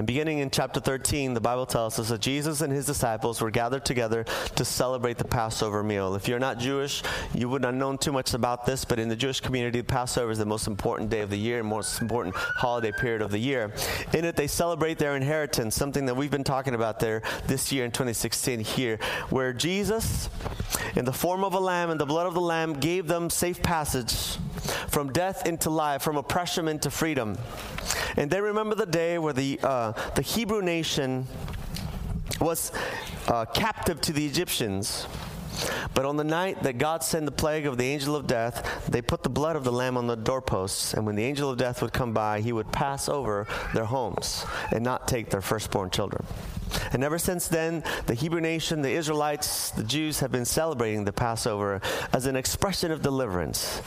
And 0.00 0.06
beginning 0.06 0.38
in 0.38 0.48
chapter 0.48 0.80
13, 0.80 1.34
the 1.34 1.42
Bible 1.42 1.66
tells 1.66 1.98
us 1.98 2.08
that 2.08 2.22
Jesus 2.22 2.62
and 2.62 2.72
his 2.72 2.86
disciples 2.86 3.42
were 3.42 3.50
gathered 3.50 3.84
together 3.84 4.24
to 4.54 4.64
celebrate 4.64 5.18
the 5.18 5.26
Passover 5.26 5.82
meal. 5.82 6.14
If 6.14 6.26
you're 6.26 6.38
not 6.38 6.58
Jewish, 6.58 7.02
you 7.34 7.50
would 7.50 7.60
not 7.60 7.74
know 7.74 7.94
too 7.98 8.10
much 8.10 8.32
about 8.32 8.64
this, 8.64 8.86
but 8.86 8.98
in 8.98 9.10
the 9.10 9.14
Jewish 9.14 9.40
community, 9.40 9.82
Passover 9.82 10.30
is 10.30 10.38
the 10.38 10.46
most 10.46 10.68
important 10.68 11.10
day 11.10 11.20
of 11.20 11.28
the 11.28 11.36
year, 11.36 11.62
most 11.62 12.00
important 12.00 12.34
holiday 12.34 12.92
period 12.92 13.20
of 13.20 13.30
the 13.30 13.38
year. 13.38 13.74
In 14.14 14.24
it, 14.24 14.36
they 14.36 14.46
celebrate 14.46 14.96
their 14.96 15.16
inheritance, 15.16 15.76
something 15.76 16.06
that 16.06 16.14
we've 16.14 16.30
been 16.30 16.44
talking 16.44 16.74
about 16.74 16.98
there 16.98 17.20
this 17.46 17.70
year 17.70 17.84
in 17.84 17.90
2016 17.90 18.60
here, 18.60 18.98
where 19.28 19.52
Jesus, 19.52 20.30
in 20.96 21.04
the 21.04 21.12
form 21.12 21.44
of 21.44 21.52
a 21.52 21.60
lamb 21.60 21.90
and 21.90 22.00
the 22.00 22.06
blood 22.06 22.26
of 22.26 22.32
the 22.32 22.40
lamb, 22.40 22.72
gave 22.72 23.06
them 23.06 23.28
safe 23.28 23.62
passage 23.62 24.38
from 24.88 25.12
death 25.12 25.46
into 25.46 25.68
life, 25.68 26.00
from 26.00 26.16
oppression 26.16 26.68
into 26.68 26.90
freedom. 26.90 27.36
And 28.20 28.30
they 28.30 28.42
remember 28.42 28.74
the 28.74 28.84
day 28.84 29.18
where 29.18 29.32
the, 29.32 29.58
uh, 29.62 29.92
the 30.14 30.20
Hebrew 30.20 30.60
nation 30.60 31.26
was 32.38 32.70
uh, 33.28 33.46
captive 33.46 33.98
to 34.02 34.12
the 34.12 34.26
Egyptians. 34.26 35.06
But 35.94 36.04
on 36.04 36.18
the 36.18 36.24
night 36.24 36.62
that 36.64 36.76
God 36.76 37.02
sent 37.02 37.24
the 37.24 37.32
plague 37.32 37.64
of 37.64 37.78
the 37.78 37.86
angel 37.86 38.14
of 38.14 38.26
death, 38.26 38.86
they 38.90 39.00
put 39.00 39.22
the 39.22 39.30
blood 39.30 39.56
of 39.56 39.64
the 39.64 39.72
lamb 39.72 39.96
on 39.96 40.06
the 40.06 40.16
doorposts. 40.16 40.92
And 40.92 41.06
when 41.06 41.16
the 41.16 41.24
angel 41.24 41.48
of 41.48 41.56
death 41.56 41.80
would 41.80 41.94
come 41.94 42.12
by, 42.12 42.42
he 42.42 42.52
would 42.52 42.70
pass 42.70 43.08
over 43.08 43.46
their 43.72 43.86
homes 43.86 44.44
and 44.70 44.84
not 44.84 45.08
take 45.08 45.30
their 45.30 45.40
firstborn 45.40 45.88
children. 45.88 46.26
And 46.92 47.02
ever 47.02 47.18
since 47.18 47.48
then, 47.48 47.82
the 48.04 48.12
Hebrew 48.14 48.42
nation, 48.42 48.82
the 48.82 48.90
Israelites, 48.90 49.70
the 49.70 49.82
Jews 49.82 50.20
have 50.20 50.30
been 50.30 50.44
celebrating 50.44 51.06
the 51.06 51.12
Passover 51.14 51.80
as 52.12 52.26
an 52.26 52.36
expression 52.36 52.90
of 52.90 53.00
deliverance 53.00 53.80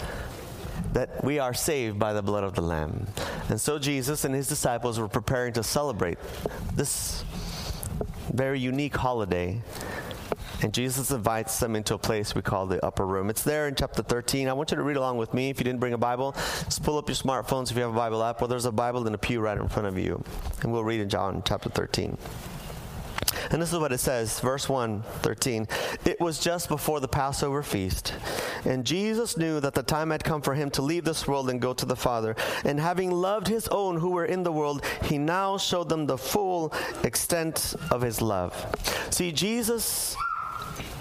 that 0.94 1.24
we 1.24 1.40
are 1.40 1.54
saved 1.54 2.00
by 2.00 2.14
the 2.14 2.22
blood 2.22 2.44
of 2.44 2.54
the 2.54 2.62
Lamb. 2.62 3.08
And 3.50 3.60
so 3.60 3.78
Jesus 3.78 4.26
and 4.26 4.34
his 4.34 4.48
disciples 4.48 5.00
were 5.00 5.08
preparing 5.08 5.54
to 5.54 5.64
celebrate 5.64 6.18
this 6.76 7.26
very 8.32 8.60
unique 8.60 8.96
holiday. 8.96 9.62
And 10.62 10.74
Jesus 10.74 11.12
invites 11.12 11.60
them 11.60 11.76
into 11.76 11.94
a 11.94 11.98
place 11.98 12.34
we 12.34 12.42
call 12.42 12.68
the 12.68 12.84
upper 12.86 13.06
room. 13.06 13.30
It's 13.30 13.44
there 13.44 13.68
in 13.68 13.76
chapter 13.76 14.02
13. 14.02 14.48
I 14.48 14.54
want 14.54 14.72
you 14.72 14.78
to 14.78 14.84
read 14.84 14.96
along 14.96 15.18
with 15.18 15.34
me. 15.34 15.50
If 15.50 15.60
you 15.60 15.66
didn't 15.66 15.82
bring 15.82 15.94
a 15.94 15.98
Bible, 15.98 16.32
just 16.64 16.84
pull 16.84 16.98
up 16.98 17.10
your 17.10 17.16
smartphones 17.16 17.70
if 17.70 17.76
you 17.76 17.84
have 17.84 17.92
a 17.92 17.98
Bible 17.98 18.24
app. 18.24 18.40
Well, 18.40 18.48
there's 18.48 18.66
a 18.66 18.72
Bible 18.72 19.06
in 19.06 19.14
a 19.14 19.18
pew 19.18 19.42
right 19.42 19.58
in 19.58 19.68
front 19.68 19.90
of 19.90 19.98
you. 19.98 20.24
And 20.62 20.72
we'll 20.72 20.86
read 20.86 21.02
in 21.02 21.10
John 21.10 21.44
chapter 21.46 21.70
13. 21.70 22.18
And 23.52 23.62
this 23.62 23.74
is 23.74 23.80
what 23.80 23.92
it 23.92 24.00
says, 24.00 24.40
verse 24.40 24.68
1, 24.70 25.04
13. 25.22 25.68
It 26.06 26.20
was 26.20 26.40
just 26.40 26.70
before 26.70 27.00
the 27.00 27.08
Passover 27.08 27.64
feast, 27.64 28.14
and 28.66 28.86
Jesus 28.86 29.38
knew 29.38 29.60
that 29.60 29.74
the 29.74 29.84
time 29.84 30.12
had 30.12 30.24
come 30.24 30.42
for 30.42 30.54
him 30.54 30.70
to 30.72 30.82
leave 30.82 31.06
this 31.06 31.28
world 31.28 31.50
and 31.50 31.62
go 31.62 31.74
to 31.74 31.86
the 31.86 31.96
Father. 31.96 32.36
And 32.64 32.80
having 32.80 33.12
loved 33.12 33.48
his 33.48 33.68
own 33.68 33.98
who 33.98 34.12
were 34.12 34.26
in 34.26 34.44
the 34.44 34.52
world, 34.52 34.86
he 35.04 35.18
now 35.18 35.58
showed 35.58 35.90
them 35.90 36.06
the 36.06 36.18
full 36.18 36.74
extent 37.04 37.76
of 37.92 38.02
his 38.02 38.22
love. 38.22 38.54
See, 39.10 39.32
Jesus 39.32 40.16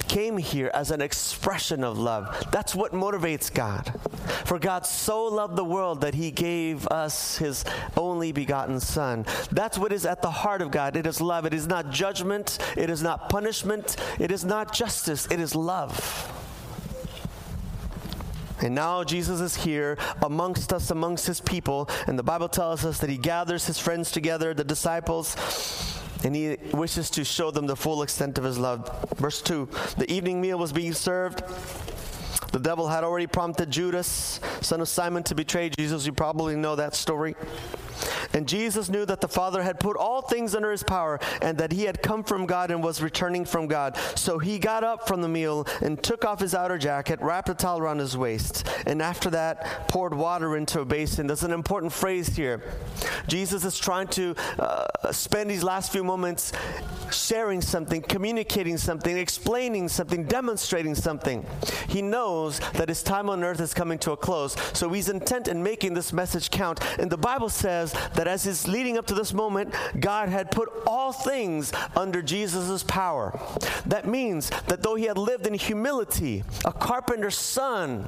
came 0.09 0.37
here 0.37 0.71
as 0.75 0.91
an 0.91 1.01
expression 1.01 1.83
of 1.83 1.99
love. 1.99 2.47
That's 2.51 2.75
what 2.75 2.93
motivates 2.93 3.53
God. 3.53 3.99
For 4.45 4.59
God 4.59 4.87
so 4.87 5.25
loved 5.25 5.57
the 5.57 5.65
world 5.65 6.01
that 6.03 6.15
he 6.15 6.31
gave 6.31 6.87
us 6.89 7.39
his 7.39 7.65
only 7.97 8.33
begotten 8.33 8.81
Son. 8.81 9.27
That's 9.51 9.79
what 9.79 9.93
is 9.93 10.07
at 10.07 10.23
the 10.23 10.31
heart 10.31 10.63
of 10.63 10.71
God. 10.71 10.97
It 10.97 11.07
is 11.07 11.21
love. 11.21 11.47
It 11.47 11.55
is 11.55 11.67
not 11.67 11.91
judgment. 11.91 12.59
It 12.77 12.91
is 12.91 13.03
not 13.03 13.29
punishment. 13.29 13.97
It 14.19 14.31
is 14.31 14.45
not 14.45 14.73
justice. 14.73 15.27
It 15.31 15.41
is 15.41 15.55
love. 15.55 16.39
And 18.61 18.75
now 18.75 19.03
Jesus 19.03 19.41
is 19.41 19.57
here 19.57 19.99
amongst 20.23 20.73
us, 20.73 20.91
amongst 20.91 21.27
his 21.27 21.41
people. 21.41 21.89
And 22.07 22.19
the 22.19 22.23
Bible 22.23 22.49
tells 22.49 22.85
us 22.85 22.99
that 22.99 23.11
he 23.11 23.19
gathers 23.19 23.67
his 23.67 23.79
friends 23.79 24.13
together, 24.13 24.55
the 24.55 24.65
disciples 24.65 25.37
and 26.25 26.37
he 26.37 26.57
wishes 26.73 27.11
to 27.11 27.25
show 27.25 27.51
them 27.51 27.67
the 27.67 27.77
full 27.77 28.03
extent 28.03 28.39
of 28.39 28.45
his 28.45 28.59
love. 28.59 28.89
Verse 29.17 29.43
2 29.43 29.69
The 29.99 30.11
evening 30.11 30.41
meal 30.41 30.59
was 30.59 30.73
being 30.73 30.93
served. 30.93 31.43
The 32.53 32.61
devil 32.61 32.87
had 32.87 33.03
already 33.03 33.27
prompted 33.27 33.71
Judas, 33.71 34.39
son 34.61 34.83
of 34.83 34.89
Simon, 34.89 35.23
to 35.25 35.35
betray 35.35 35.71
Jesus. 35.71 36.05
You 36.05 36.13
probably 36.13 36.55
know 36.55 36.77
that 36.77 36.95
story. 36.95 37.35
And 38.33 38.49
Jesus 38.49 38.89
knew 38.89 39.05
that 39.07 39.21
the 39.21 39.29
Father 39.29 39.63
had 39.63 39.81
put 39.81 39.97
all 39.97 40.23
things 40.23 40.55
under 40.55 40.71
his 40.71 40.83
power 40.83 41.19
and 41.41 41.59
that 41.59 41.73
he 41.73 41.85
had 41.85 42.03
come 42.03 42.25
from 42.25 42.47
God 42.47 42.71
and 42.71 42.83
was 42.83 43.03
returning 43.03 43.45
from 43.45 43.67
God. 43.67 43.97
So 44.15 44.39
he 44.39 44.59
got 44.59 44.85
up 44.85 45.07
from 45.07 45.23
the 45.23 45.29
meal 45.29 45.67
and 45.81 46.03
took 46.03 46.25
off 46.25 46.41
his 46.41 46.55
outer 46.55 46.79
jacket, 46.79 47.21
wrapped 47.21 47.49
a 47.49 47.55
towel 47.55 47.79
around 47.79 47.99
his 47.99 48.17
waist, 48.17 48.67
and 48.87 49.03
after 49.03 49.31
that 49.31 49.89
poured 49.89 50.15
water 50.15 50.57
into 50.57 50.81
a 50.81 50.85
basin. 50.85 51.27
There's 51.27 51.43
an 51.43 51.53
important 51.53 51.93
phrase 51.93 52.29
here. 52.29 52.63
Jesus 53.29 53.65
is 53.65 53.79
trying 53.79 54.09
to 54.09 54.35
uh, 54.59 55.13
spend 55.13 55.51
these 55.51 55.63
last 55.63 55.93
few 55.93 56.05
moments 56.05 56.53
sharing 57.11 57.61
something, 57.61 58.03
communicating 58.03 58.79
something, 58.79 59.17
explaining 59.17 59.89
something, 59.89 60.25
demonstrating 60.25 60.95
something. 60.95 61.45
He 61.89 62.03
knows 62.03 62.59
that 62.75 62.89
his 62.89 63.03
time 63.03 63.29
on 63.29 63.45
earth 63.45 63.61
is 63.61 63.75
coming 63.75 63.99
to 63.99 64.13
a 64.13 64.17
close, 64.17 64.57
so 64.73 64.89
he's 64.91 65.09
intent 65.09 65.49
in 65.49 65.63
making 65.63 65.95
this 65.95 66.13
message 66.13 66.51
count. 66.51 66.81
And 66.99 67.11
the 67.11 67.17
Bible 67.17 67.49
says 67.49 67.93
that 68.15 68.22
as 68.27 68.47
is 68.47 68.69
leading 68.69 68.99
up 68.99 69.07
to 69.07 69.15
this 69.15 69.33
moment, 69.33 69.75
God 69.99 70.29
had 70.29 70.51
put 70.51 70.71
all 70.87 71.13
things 71.13 71.73
under 71.97 72.23
Jesus' 72.23 72.83
power. 72.83 73.39
That 73.87 74.07
means 74.07 74.51
that 74.69 74.83
though 74.83 74.95
he 74.95 75.05
had 75.05 75.19
lived 75.19 75.47
in 75.47 75.55
humility, 75.55 76.45
a 76.65 76.73
carpenter's 76.73 77.37
son, 77.37 78.07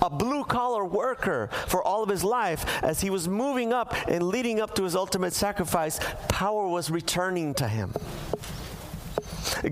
a 0.00 0.10
blue 0.10 0.44
collar 0.44 0.84
worker 0.84 1.48
for 1.66 1.82
all 1.82 2.02
of 2.02 2.08
his 2.08 2.22
life, 2.22 2.64
as 2.82 3.00
he 3.00 3.10
was 3.10 3.28
moving 3.28 3.72
up 3.72 3.94
and 4.08 4.22
leading 4.28 4.60
up 4.60 4.74
to 4.74 4.84
his 4.84 4.94
ultimate 4.94 5.32
sacrifice, 5.32 5.98
power 6.28 6.68
was 6.68 6.90
returning 6.90 7.54
to 7.54 7.68
him. 7.68 7.92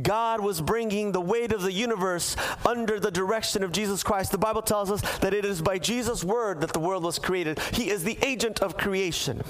God 0.03 0.41
was 0.41 0.61
bringing 0.61 1.13
the 1.13 1.21
weight 1.21 1.53
of 1.53 1.63
the 1.63 1.73
universe 1.73 2.37
under 2.65 2.99
the 2.99 3.11
direction 3.11 3.63
of 3.63 3.73
Jesus 3.73 4.03
Christ. 4.03 4.33
The 4.33 4.39
Bible 4.39 4.63
tells 4.63 4.91
us 4.91 5.01
that 5.19 5.35
it 5.35 5.45
is 5.45 5.61
by 5.61 5.79
Jesus' 5.79 6.25
word 6.25 6.61
that 6.61 6.73
the 6.73 6.81
world 6.81 7.05
was 7.05 7.19
created. 7.19 7.59
He 7.73 7.91
is 7.91 8.05
the 8.05 8.19
agent 8.23 8.61
of 8.61 8.77
creation. 8.77 9.43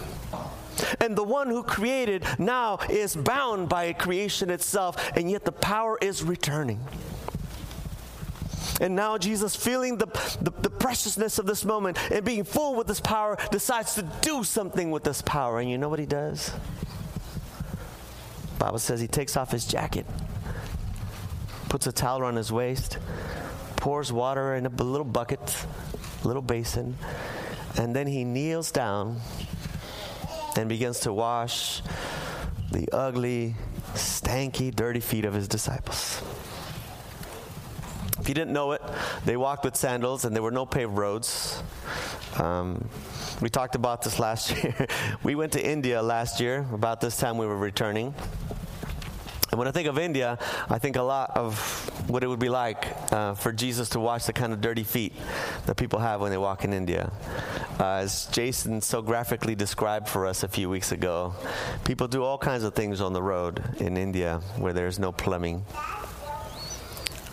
And 1.01 1.17
the 1.17 1.25
one 1.25 1.49
who 1.49 1.63
created 1.63 2.25
now 2.39 2.79
is 2.89 3.15
bound 3.15 3.69
by 3.69 3.93
creation 3.93 4.51
itself, 4.51 5.13
and 5.17 5.31
yet 5.31 5.45
the 5.45 5.53
power 5.53 5.99
is 6.01 6.23
returning. 6.23 6.81
And 8.81 8.97
now 8.97 9.19
Jesus, 9.19 9.55
feeling 9.55 9.99
the, 9.99 10.07
the, 10.41 10.51
the, 10.63 10.71
preciousness 10.71 11.39
of 11.39 11.47
this 11.47 11.65
moment 11.65 11.99
and 12.11 12.25
being 12.25 12.43
full 12.43 12.75
with 12.75 12.89
this 12.89 13.01
power, 13.01 13.39
decides 13.53 13.95
to 13.95 14.03
do 14.23 14.43
something 14.43 14.91
with 14.91 15.05
this 15.05 15.23
power. 15.23 15.61
And 15.61 15.71
you 15.71 15.79
know 15.79 15.89
what 15.89 16.01
he 16.01 16.07
does? 16.07 16.51
Bible 18.59 18.79
says 18.79 19.01
he 19.01 19.09
takes 19.09 19.37
off 19.37 19.51
his 19.51 19.67
jacket, 19.67 20.07
puts 21.73 21.87
a 21.87 21.93
towel 21.93 22.21
around 22.21 22.37
his 22.37 22.53
waist, 22.53 22.99
pours 23.77 24.13
water 24.13 24.57
in 24.57 24.67
a 24.67 24.69
little 24.69 25.07
bucket, 25.07 25.41
little 26.23 26.43
basin, 26.43 26.95
and 27.79 27.97
then 27.97 28.07
he 28.07 28.25
kneels 28.25 28.71
down 28.71 29.19
and 30.59 30.69
begins 30.69 31.01
to 31.01 31.11
wash 31.15 31.81
the 32.73 32.87
ugly, 32.93 33.55
stanky, 33.95 34.71
dirty 34.71 35.01
feet 35.01 35.25
of 35.25 35.33
his 35.33 35.49
disciples. 35.49 36.23
If 38.21 38.29
you 38.29 38.35
didn't 38.35 38.53
know 38.53 38.73
it, 38.73 38.83
they 39.25 39.39
walked 39.39 39.65
with 39.65 39.75
sandals 39.75 40.27
and 40.27 40.37
there 40.37 40.43
were 40.43 40.51
no 40.51 40.67
paved 40.67 40.93
roads. 40.93 41.63
Um, 42.37 42.87
we 43.41 43.49
talked 43.49 43.77
about 43.77 44.03
this 44.03 44.19
last 44.19 44.51
year. 44.63 44.87
we 45.23 45.35
went 45.35 45.53
to 45.53 45.67
India 45.67 46.03
last 46.03 46.39
year, 46.39 46.67
about 46.75 47.01
this 47.01 47.17
time 47.17 47.39
we 47.39 47.47
were 47.47 47.57
returning. 47.57 48.15
And 49.53 49.59
when 49.59 49.69
I 49.69 49.71
think 49.71 49.87
of 49.87 49.99
India, 49.99 50.39
I 50.71 50.79
think 50.79 50.97
a 50.97 51.03
lot 51.03 51.37
of 51.37 51.59
what 52.09 52.25
it 52.25 52.27
would 52.27 52.41
be 52.41 52.49
like 52.49 52.87
uh, 53.13 53.35
for 53.35 53.53
Jesus 53.53 53.91
to 53.91 54.01
wash 54.01 54.25
the 54.25 54.33
kind 54.33 54.51
of 54.55 54.63
dirty 54.63 54.83
feet 54.83 55.13
that 55.67 55.77
people 55.77 55.99
have 55.99 56.23
when 56.23 56.31
they 56.31 56.39
walk 56.39 56.65
in 56.65 56.73
India. 56.73 57.13
uh, 57.79 58.01
as 58.01 58.27
Jason 58.33 58.81
so 58.81 59.03
graphically 59.03 59.55
described 59.55 60.09
for 60.09 60.25
us 60.25 60.43
a 60.43 60.49
few 60.49 60.71
weeks 60.71 60.91
ago, 60.91 61.35
people 61.85 62.09
do 62.09 62.25
all 62.25 62.39
kinds 62.39 62.65
of 62.65 62.75
things 62.75 63.03
on 63.03 63.13
the 63.13 63.23
road 63.23 63.63
in 63.79 63.99
India 63.99 64.41
where 64.57 64.73
there's 64.73 64.99
no 64.99 65.13
plumbing. 65.13 65.65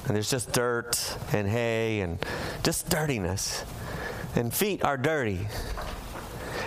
And 0.07 0.15
there's 0.15 0.29
just 0.29 0.51
dirt 0.51 1.17
and 1.31 1.47
hay 1.47 2.01
and 2.01 2.19
just 2.63 2.89
dirtiness. 2.89 3.63
And 4.35 4.53
feet 4.53 4.83
are 4.83 4.97
dirty. 4.97 5.47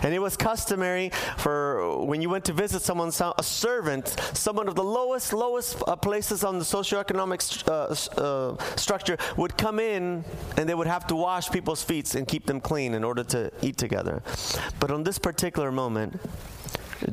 And 0.02 0.12
it 0.14 0.18
was 0.18 0.36
customary 0.36 1.10
for 1.36 2.04
when 2.04 2.20
you 2.20 2.28
went 2.28 2.44
to 2.46 2.52
visit 2.52 2.82
someone, 2.82 3.08
a 3.08 3.42
servant, 3.42 4.08
someone 4.34 4.68
of 4.68 4.74
the 4.74 4.84
lowest, 4.84 5.32
lowest 5.32 5.82
uh, 5.86 5.96
places 5.96 6.44
on 6.44 6.58
the 6.58 6.64
socioeconomic 6.64 7.40
st- 7.40 7.68
uh, 7.68 8.20
uh, 8.20 8.76
structure 8.76 9.16
would 9.36 9.56
come 9.56 9.78
in 9.78 10.24
and 10.56 10.68
they 10.68 10.74
would 10.74 10.86
have 10.86 11.06
to 11.06 11.16
wash 11.16 11.50
people's 11.50 11.82
feet 11.82 12.14
and 12.14 12.26
keep 12.26 12.46
them 12.46 12.60
clean 12.60 12.94
in 12.94 13.04
order 13.04 13.22
to 13.22 13.50
eat 13.62 13.76
together. 13.76 14.22
But 14.80 14.90
on 14.90 15.04
this 15.04 15.18
particular 15.18 15.70
moment, 15.70 16.20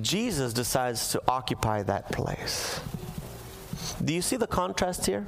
Jesus 0.01 0.53
decides 0.53 1.11
to 1.11 1.21
occupy 1.27 1.83
that 1.83 2.11
place. 2.11 2.79
Do 4.03 4.13
you 4.13 4.21
see 4.21 4.37
the 4.37 4.47
contrast 4.47 5.05
here? 5.05 5.25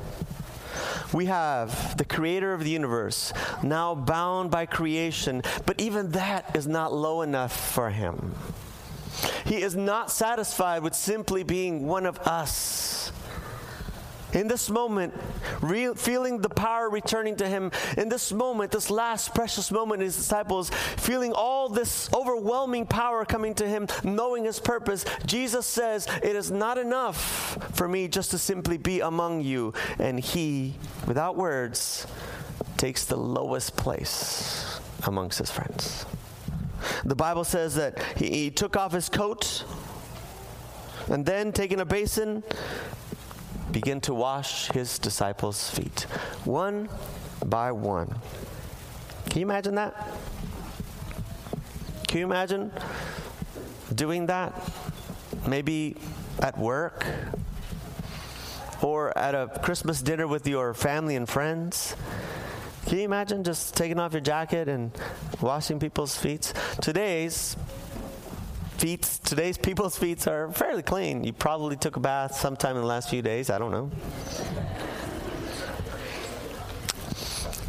We 1.13 1.25
have 1.25 1.97
the 1.97 2.05
creator 2.05 2.53
of 2.53 2.63
the 2.63 2.69
universe 2.69 3.33
now 3.63 3.95
bound 3.95 4.51
by 4.51 4.65
creation, 4.65 5.41
but 5.65 5.79
even 5.81 6.11
that 6.11 6.55
is 6.55 6.67
not 6.67 6.93
low 6.93 7.21
enough 7.21 7.73
for 7.73 7.89
him. 7.89 8.35
He 9.45 9.61
is 9.61 9.75
not 9.75 10.11
satisfied 10.11 10.83
with 10.83 10.95
simply 10.95 11.43
being 11.43 11.87
one 11.87 12.05
of 12.05 12.19
us 12.19 13.00
in 14.33 14.47
this 14.47 14.69
moment, 14.69 15.13
real, 15.61 15.95
feeling 15.95 16.39
the 16.39 16.50
power 16.50 16.89
returning 16.89 17.35
to 17.38 17.47
him, 17.47 17.71
in 17.97 18.09
this 18.09 18.31
moment, 18.31 18.71
this 18.71 18.89
last 18.89 19.33
precious 19.33 19.71
moment, 19.71 20.01
his 20.01 20.15
disciples 20.15 20.69
feeling 20.69 21.33
all 21.33 21.69
this 21.69 22.11
overwhelming 22.13 22.85
power 22.85 23.25
coming 23.25 23.53
to 23.55 23.67
him, 23.67 23.88
knowing 24.03 24.45
his 24.45 24.59
purpose, 24.59 25.05
Jesus 25.25 25.65
says, 25.65 26.07
It 26.23 26.35
is 26.35 26.51
not 26.51 26.77
enough 26.77 27.57
for 27.75 27.88
me 27.88 28.07
just 28.07 28.31
to 28.31 28.38
simply 28.38 28.77
be 28.77 29.01
among 29.01 29.41
you. 29.41 29.73
And 30.00 30.19
he, 30.19 30.75
without 31.07 31.35
words, 31.35 32.07
takes 32.77 33.05
the 33.05 33.17
lowest 33.17 33.75
place 33.75 34.79
amongst 35.05 35.39
his 35.39 35.51
friends. 35.51 36.05
The 37.05 37.15
Bible 37.15 37.43
says 37.43 37.75
that 37.75 38.01
he, 38.17 38.29
he 38.29 38.51
took 38.51 38.75
off 38.75 38.91
his 38.91 39.09
coat 39.09 39.63
and 41.09 41.25
then, 41.25 41.51
taking 41.51 41.79
a 41.79 41.85
basin, 41.85 42.43
begin 43.71 44.01
to 44.01 44.13
wash 44.13 44.69
his 44.71 44.99
disciples' 44.99 45.69
feet, 45.69 46.01
one 46.45 46.89
by 47.45 47.71
one. 47.71 48.15
Can 49.29 49.39
you 49.39 49.45
imagine 49.45 49.75
that? 49.75 49.95
Can 52.07 52.19
you 52.19 52.25
imagine 52.25 52.71
doing 53.93 54.25
that? 54.27 54.53
Maybe 55.47 55.95
at 56.39 56.57
work 56.57 57.05
or 58.81 59.17
at 59.17 59.35
a 59.35 59.47
Christmas 59.63 60.01
dinner 60.01 60.27
with 60.27 60.47
your 60.47 60.73
family 60.73 61.15
and 61.15 61.29
friends. 61.29 61.95
Can 62.87 62.97
you 62.97 63.05
imagine 63.05 63.43
just 63.43 63.75
taking 63.75 63.99
off 63.99 64.11
your 64.11 64.21
jacket 64.21 64.67
and 64.67 64.91
washing 65.39 65.79
people's 65.79 66.17
feet? 66.17 66.51
Today's 66.81 67.55
feet, 68.81 69.03
today's 69.23 69.59
people's 69.59 69.95
feet 69.95 70.27
are 70.27 70.51
fairly 70.51 70.81
clean. 70.81 71.23
You 71.23 71.33
probably 71.33 71.75
took 71.75 71.97
a 71.97 72.00
bath 72.00 72.33
sometime 72.33 72.75
in 72.75 72.81
the 72.81 72.88
last 72.88 73.11
few 73.11 73.21
days. 73.21 73.51
I 73.51 73.59
don't 73.59 73.69
know. 73.69 73.91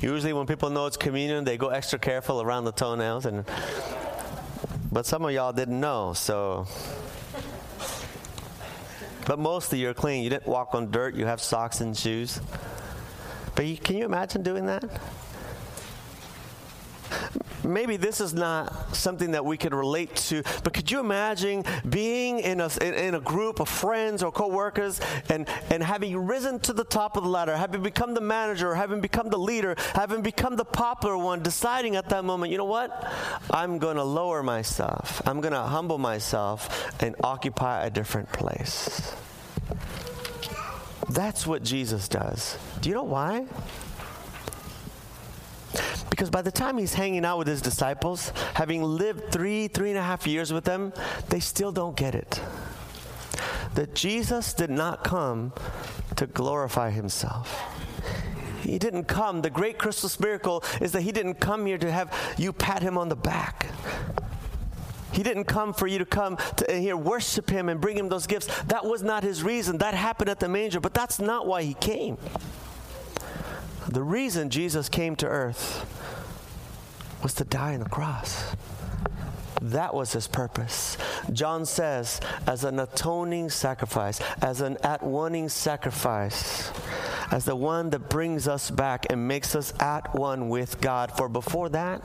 Usually, 0.00 0.33
when 0.33 0.47
people 0.47 0.71
know 0.71 0.87
it's 0.87 0.97
communion, 0.97 1.45
they 1.45 1.59
go 1.59 1.69
extra 1.69 1.99
careful 1.99 2.40
around 2.40 2.64
the 2.64 2.73
toenails, 2.73 3.26
and 3.26 3.45
but 4.90 5.04
some 5.04 5.23
of 5.26 5.33
y'all 5.33 5.52
didn't 5.52 5.78
know, 5.78 6.14
so. 6.14 6.66
But 9.26 9.38
mostly 9.38 9.81
you're 9.81 9.95
clean. 9.95 10.25
You 10.25 10.31
didn't 10.31 10.47
walk 10.47 10.75
on 10.75 10.90
dirt. 10.90 11.14
You 11.14 11.26
have 11.26 11.42
socks 11.42 11.83
and 11.83 11.95
shoes. 11.95 12.40
But 13.54 13.66
you, 13.66 13.76
can 13.76 13.99
you 13.99 14.07
imagine 14.07 14.42
doing 14.42 14.64
that? 14.64 14.83
Maybe 17.64 17.97
this 17.97 18.21
is 18.21 18.35
not 18.35 18.95
something 18.95 19.33
that 19.33 19.45
we 19.45 19.57
could 19.57 19.75
relate 19.75 20.14
to, 20.16 20.42
but 20.62 20.73
could 20.73 20.90
you 20.90 21.00
imagine 21.00 21.64
being 21.88 22.40
in 22.40 22.61
a, 22.61 22.69
in 22.83 23.14
a 23.14 23.21
group 23.21 23.61
of 23.61 23.69
friends 23.69 24.23
or 24.23 24.33
coworkers 24.33 25.00
and, 25.28 25.49
and 25.71 25.83
having 25.83 26.16
risen 26.16 26.61
to 26.61 26.73
the 26.73 26.85
top 26.85 27.16
of 27.16 27.25
the 27.25 27.28
ladder, 27.28 27.57
having 27.57 27.83
become 27.83 28.14
the 28.14 28.21
manager, 28.21 28.75
having 28.75 29.00
become 29.00 29.28
the 29.28 29.38
leader, 29.38 29.76
having 29.95 30.23
become 30.23 30.57
the 30.57 30.64
popular 30.64 31.16
one, 31.16 31.42
deciding 31.42 31.97
at 31.97 32.09
that 32.09 32.25
moment, 32.25 32.52
you 32.52 32.59
know 32.59 32.64
what? 32.64 33.12
I'm 33.51 33.79
going 33.79 33.96
to 33.96 34.05
lower 34.05 34.42
myself. 34.42 35.22
I'm 35.27 35.40
going 35.40 35.55
to 35.55 35.62
humble 35.62 35.98
myself 35.98 37.03
and 37.03 37.14
occupy 37.22 37.85
a 37.85 37.90
different 37.90 38.33
place. 38.33 39.14
That's 41.09 41.46
what 41.46 41.62
Jesus 41.62 42.09
does. 42.09 42.57
Do 42.81 42.88
you 42.88 42.94
know 42.94 43.05
why? 43.05 43.46
Because 46.22 46.30
by 46.30 46.42
the 46.42 46.52
time 46.52 46.78
he's 46.78 46.94
hanging 46.94 47.24
out 47.24 47.38
with 47.38 47.48
his 47.48 47.61
disciples, 47.61 48.32
having 48.54 48.85
lived 48.85 49.32
three, 49.32 49.66
three 49.66 49.88
and 49.88 49.98
a 49.98 50.02
half 50.02 50.24
years 50.24 50.52
with 50.52 50.62
them, 50.62 50.92
they 51.30 51.40
still 51.40 51.72
don't 51.72 51.96
get 51.96 52.14
it. 52.14 52.40
That 53.74 53.96
Jesus 53.96 54.54
did 54.54 54.70
not 54.70 55.02
come 55.02 55.52
to 56.14 56.28
glorify 56.28 56.90
himself. 56.90 57.61
He 58.62 58.78
didn't 58.78 59.06
come. 59.06 59.42
The 59.42 59.50
great 59.50 59.78
Christmas 59.78 60.20
miracle 60.20 60.62
is 60.80 60.92
that 60.92 61.00
he 61.00 61.11
didn't 61.11 61.40
come 61.40 61.66
here 61.66 61.78
to 61.78 61.90
have 61.90 62.16
you 62.38 62.52
pat 62.52 62.82
him 62.82 62.96
on 62.96 63.08
the 63.08 63.16
back. 63.16 63.66
He 65.11 65.24
didn't 65.24 65.46
come 65.46 65.74
for 65.74 65.88
you 65.88 65.98
to 65.98 66.06
come 66.06 66.37
to 66.37 66.72
uh, 66.72 66.78
here 66.78 66.96
worship 66.96 67.50
him 67.50 67.68
and 67.68 67.80
bring 67.80 67.98
him 67.98 68.08
those 68.08 68.28
gifts. 68.28 68.46
That 68.66 68.85
was 68.85 69.02
not 69.02 69.24
his 69.24 69.42
reason. 69.42 69.78
That 69.78 69.94
happened 69.94 70.30
at 70.30 70.38
the 70.38 70.48
manger, 70.48 70.78
but 70.78 70.94
that's 70.94 71.18
not 71.18 71.48
why 71.48 71.64
he 71.64 71.74
came. 71.74 72.16
The 73.88 74.04
reason 74.04 74.50
Jesus 74.50 74.88
came 74.88 75.16
to 75.16 75.26
earth 75.26 75.85
was 77.22 77.35
to 77.35 77.44
die 77.44 77.74
on 77.74 77.80
the 77.80 77.88
cross. 77.88 78.54
That 79.62 79.94
was 79.94 80.12
his 80.12 80.26
purpose. 80.26 80.98
John 81.32 81.64
says, 81.66 82.20
as 82.48 82.64
an 82.64 82.80
atoning 82.80 83.48
sacrifice, 83.50 84.20
as 84.42 84.61
an 84.61 84.76
at 84.82 85.04
one 85.04 85.48
sacrifice, 85.48 86.72
as 87.30 87.44
the 87.44 87.54
one 87.54 87.90
that 87.90 88.08
brings 88.11 88.48
us 88.48 88.70
back 88.70 89.06
and 89.08 89.28
makes 89.28 89.54
us 89.54 89.72
at 89.80 90.14
one 90.16 90.48
with 90.48 90.80
God. 90.80 91.12
For 91.16 91.28
before 91.28 91.68
that, 91.70 92.02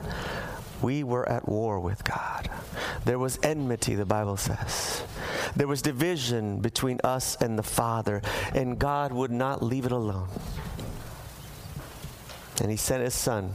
we 0.80 1.02
were 1.02 1.28
at 1.28 1.48
war 1.48 1.80
with 1.80 2.04
God. 2.04 2.48
There 3.04 3.18
was 3.18 3.40
enmity, 3.42 3.96
the 3.96 4.06
Bible 4.06 4.36
says. 4.36 5.02
There 5.56 5.66
was 5.66 5.82
division 5.82 6.60
between 6.60 7.00
us 7.02 7.36
and 7.40 7.58
the 7.58 7.64
Father, 7.64 8.22
and 8.54 8.78
God 8.78 9.12
would 9.12 9.32
not 9.32 9.64
leave 9.64 9.84
it 9.84 9.92
alone. 9.92 10.28
And 12.60 12.70
He 12.70 12.76
sent 12.76 13.02
His 13.02 13.14
Son 13.14 13.52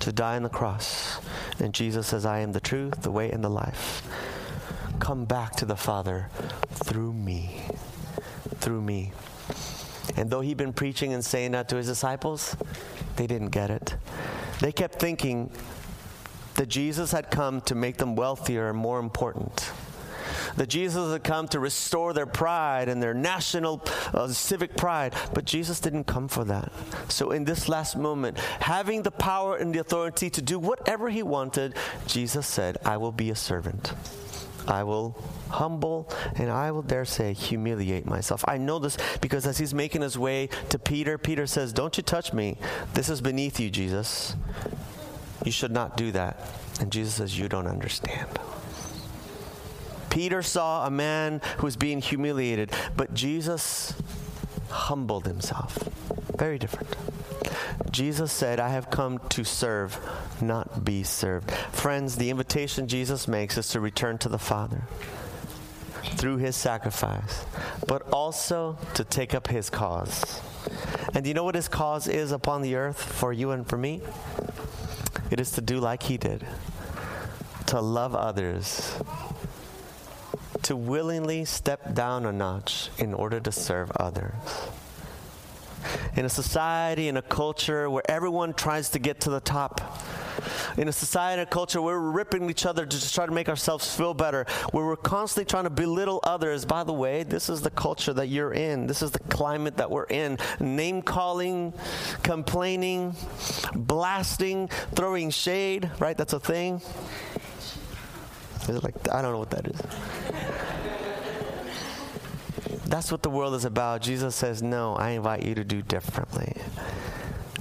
to 0.00 0.12
die 0.12 0.36
on 0.36 0.42
the 0.42 0.48
cross. 0.48 1.20
And 1.58 1.72
Jesus 1.72 2.06
says, 2.06 2.24
I 2.24 2.40
am 2.40 2.52
the 2.52 2.60
truth, 2.60 3.02
the 3.02 3.10
way, 3.10 3.30
and 3.30 3.42
the 3.42 3.48
life. 3.48 4.02
Come 4.98 5.24
back 5.24 5.56
to 5.56 5.64
the 5.64 5.76
Father 5.76 6.28
through 6.70 7.12
me. 7.12 7.62
Through 8.56 8.82
me. 8.82 9.12
And 10.16 10.30
though 10.30 10.40
he'd 10.40 10.56
been 10.56 10.72
preaching 10.72 11.12
and 11.12 11.24
saying 11.24 11.52
that 11.52 11.68
to 11.70 11.76
his 11.76 11.86
disciples, 11.86 12.56
they 13.16 13.26
didn't 13.26 13.50
get 13.50 13.70
it. 13.70 13.96
They 14.60 14.72
kept 14.72 14.98
thinking 14.98 15.50
that 16.54 16.68
Jesus 16.68 17.12
had 17.12 17.30
come 17.30 17.60
to 17.62 17.74
make 17.74 17.98
them 17.98 18.16
wealthier 18.16 18.68
and 18.70 18.78
more 18.78 18.98
important 18.98 19.70
that 20.56 20.68
Jesus 20.68 21.12
had 21.12 21.24
come 21.24 21.48
to 21.48 21.60
restore 21.60 22.12
their 22.12 22.26
pride 22.26 22.88
and 22.88 23.02
their 23.02 23.14
national 23.14 23.82
uh, 24.12 24.28
civic 24.28 24.76
pride. 24.76 25.14
But 25.34 25.44
Jesus 25.44 25.80
didn't 25.80 26.04
come 26.04 26.28
for 26.28 26.44
that. 26.44 26.72
So, 27.08 27.30
in 27.30 27.44
this 27.44 27.68
last 27.68 27.96
moment, 27.96 28.38
having 28.38 29.02
the 29.02 29.10
power 29.10 29.56
and 29.56 29.74
the 29.74 29.78
authority 29.78 30.30
to 30.30 30.42
do 30.42 30.58
whatever 30.58 31.08
he 31.08 31.22
wanted, 31.22 31.74
Jesus 32.06 32.46
said, 32.46 32.78
I 32.84 32.96
will 32.96 33.12
be 33.12 33.30
a 33.30 33.36
servant. 33.36 33.92
I 34.68 34.82
will 34.82 35.16
humble 35.50 36.10
and 36.34 36.50
I 36.50 36.72
will 36.72 36.82
dare 36.82 37.04
say 37.04 37.32
humiliate 37.32 38.06
myself. 38.06 38.44
I 38.48 38.58
know 38.58 38.78
this 38.78 38.96
because 39.20 39.46
as 39.46 39.58
he's 39.58 39.72
making 39.72 40.02
his 40.02 40.18
way 40.18 40.48
to 40.70 40.78
Peter, 40.78 41.18
Peter 41.18 41.46
says, 41.46 41.72
Don't 41.72 41.96
you 41.96 42.02
touch 42.02 42.32
me. 42.32 42.56
This 42.94 43.08
is 43.08 43.20
beneath 43.20 43.60
you, 43.60 43.70
Jesus. 43.70 44.34
You 45.44 45.52
should 45.52 45.70
not 45.70 45.96
do 45.96 46.12
that. 46.12 46.40
And 46.80 46.90
Jesus 46.90 47.14
says, 47.14 47.38
You 47.38 47.48
don't 47.48 47.68
understand. 47.68 48.28
Peter 50.16 50.40
saw 50.40 50.86
a 50.86 50.90
man 50.90 51.42
who 51.58 51.66
was 51.66 51.76
being 51.76 52.00
humiliated, 52.00 52.72
but 52.96 53.12
Jesus 53.12 53.92
humbled 54.70 55.26
himself. 55.26 55.76
Very 56.38 56.58
different. 56.58 56.96
Jesus 57.90 58.32
said, 58.32 58.58
I 58.58 58.70
have 58.70 58.88
come 58.88 59.18
to 59.28 59.44
serve, 59.44 60.00
not 60.40 60.86
be 60.86 61.02
served. 61.02 61.50
Friends, 61.50 62.16
the 62.16 62.30
invitation 62.30 62.88
Jesus 62.88 63.28
makes 63.28 63.58
is 63.58 63.68
to 63.68 63.80
return 63.80 64.16
to 64.16 64.30
the 64.30 64.38
Father 64.38 64.84
through 66.14 66.38
his 66.38 66.56
sacrifice, 66.56 67.44
but 67.86 68.00
also 68.10 68.78
to 68.94 69.04
take 69.04 69.34
up 69.34 69.48
his 69.48 69.68
cause. 69.68 70.40
And 71.12 71.24
do 71.24 71.28
you 71.28 71.34
know 71.34 71.44
what 71.44 71.56
his 71.56 71.68
cause 71.68 72.08
is 72.08 72.32
upon 72.32 72.62
the 72.62 72.76
earth 72.76 73.02
for 73.02 73.34
you 73.34 73.50
and 73.50 73.68
for 73.68 73.76
me? 73.76 74.00
It 75.30 75.40
is 75.40 75.50
to 75.52 75.60
do 75.60 75.78
like 75.78 76.04
he 76.04 76.16
did 76.16 76.42
to 77.66 77.80
love 77.80 78.14
others, 78.14 78.96
to 80.66 80.74
willingly 80.74 81.44
step 81.44 81.94
down 81.94 82.26
a 82.26 82.32
notch 82.32 82.90
in 82.98 83.14
order 83.14 83.38
to 83.38 83.52
serve 83.52 83.88
others. 83.92 84.34
In 86.16 86.24
a 86.24 86.28
society, 86.28 87.06
in 87.06 87.16
a 87.16 87.22
culture 87.22 87.88
where 87.88 88.02
everyone 88.10 88.52
tries 88.52 88.90
to 88.90 88.98
get 88.98 89.20
to 89.20 89.30
the 89.30 89.38
top, 89.38 89.80
in 90.76 90.88
a 90.88 90.92
society 90.92 91.40
and 91.40 91.48
a 91.48 91.50
culture 91.50 91.80
where 91.80 92.00
we're 92.00 92.10
ripping 92.10 92.50
each 92.50 92.66
other 92.66 92.84
to 92.84 93.12
try 93.12 93.26
to 93.26 93.30
make 93.30 93.48
ourselves 93.48 93.94
feel 93.94 94.12
better, 94.12 94.44
where 94.72 94.84
we're 94.84 94.96
constantly 94.96 95.48
trying 95.48 95.64
to 95.64 95.70
belittle 95.70 96.18
others. 96.24 96.64
By 96.64 96.82
the 96.82 96.92
way, 96.92 97.22
this 97.22 97.48
is 97.48 97.60
the 97.60 97.70
culture 97.70 98.12
that 98.14 98.26
you're 98.26 98.52
in. 98.52 98.88
This 98.88 99.02
is 99.02 99.12
the 99.12 99.20
climate 99.20 99.76
that 99.76 99.88
we're 99.88 100.06
in. 100.06 100.36
Name 100.58 101.00
calling, 101.00 101.74
complaining, 102.24 103.14
blasting, 103.72 104.66
throwing 104.96 105.30
shade, 105.30 105.92
right? 106.00 106.16
That's 106.16 106.32
a 106.32 106.40
thing. 106.40 106.80
Is 108.68 108.76
it 108.76 108.82
like 108.82 108.94
I 109.12 109.22
don't 109.22 109.30
know 109.30 109.38
what 109.38 109.50
that 109.50 109.68
is. 109.68 110.55
That's 112.96 113.12
what 113.12 113.22
the 113.22 113.28
world 113.28 113.52
is 113.52 113.66
about. 113.66 114.00
Jesus 114.00 114.34
says, 114.34 114.62
No, 114.62 114.94
I 114.94 115.10
invite 115.10 115.42
you 115.42 115.54
to 115.56 115.64
do 115.64 115.82
differently. 115.82 116.54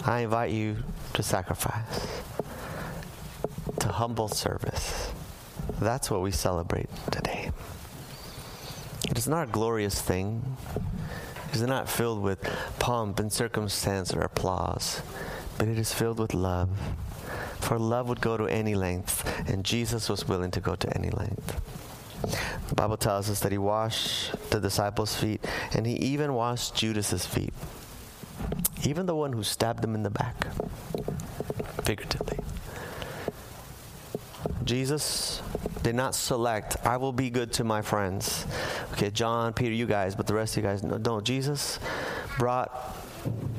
I 0.05 0.21
invite 0.21 0.53
you 0.53 0.77
to 1.11 1.21
sacrifice 1.21 2.21
to 3.79 3.89
humble 3.89 4.29
service. 4.29 5.11
That's 5.77 6.09
what 6.09 6.21
we 6.21 6.31
celebrate 6.31 6.87
today. 7.11 7.51
It 9.09 9.17
is 9.17 9.27
not 9.27 9.49
a 9.49 9.51
glorious 9.51 10.01
thing. 10.01 10.55
It 11.49 11.55
is 11.55 11.63
not 11.63 11.89
filled 11.89 12.21
with 12.21 12.39
pomp 12.79 13.19
and 13.19 13.29
circumstance 13.29 14.13
or 14.13 14.21
applause, 14.21 15.01
but 15.57 15.67
it 15.67 15.77
is 15.77 15.93
filled 15.93 16.19
with 16.19 16.33
love. 16.33 16.69
For 17.59 17.77
love 17.77 18.07
would 18.07 18.21
go 18.21 18.37
to 18.37 18.45
any 18.45 18.73
length, 18.73 19.29
and 19.49 19.65
Jesus 19.65 20.07
was 20.07 20.29
willing 20.29 20.51
to 20.51 20.61
go 20.61 20.75
to 20.75 20.97
any 20.97 21.09
length. 21.09 21.74
The 22.67 22.75
Bible 22.75 22.97
tells 22.97 23.29
us 23.29 23.39
that 23.41 23.51
he 23.51 23.57
washed 23.57 24.33
the 24.49 24.59
disciples' 24.59 25.15
feet, 25.15 25.45
and 25.73 25.85
he 25.85 25.93
even 25.93 26.33
washed 26.33 26.75
Judas's 26.75 27.25
feet, 27.25 27.53
even 28.83 29.05
the 29.05 29.15
one 29.15 29.33
who 29.33 29.43
stabbed 29.43 29.83
him 29.83 29.95
in 29.95 30.03
the 30.03 30.09
back, 30.09 30.47
figuratively. 31.83 32.39
Jesus 34.63 35.41
did 35.83 35.93
not 35.93 36.15
select, 36.15 36.77
I 36.83 36.97
will 36.97 37.13
be 37.13 37.29
good 37.29 37.53
to 37.53 37.63
my 37.63 37.83
friends. 37.83 38.47
Okay, 38.93 39.11
John, 39.11 39.53
Peter, 39.53 39.73
you 39.73 39.85
guys, 39.85 40.15
but 40.15 40.25
the 40.25 40.33
rest 40.33 40.57
of 40.57 40.63
you 40.63 40.69
guys, 40.69 40.81
no, 40.81 40.97
don't. 40.97 41.23
Jesus 41.23 41.79
brought 42.39 42.97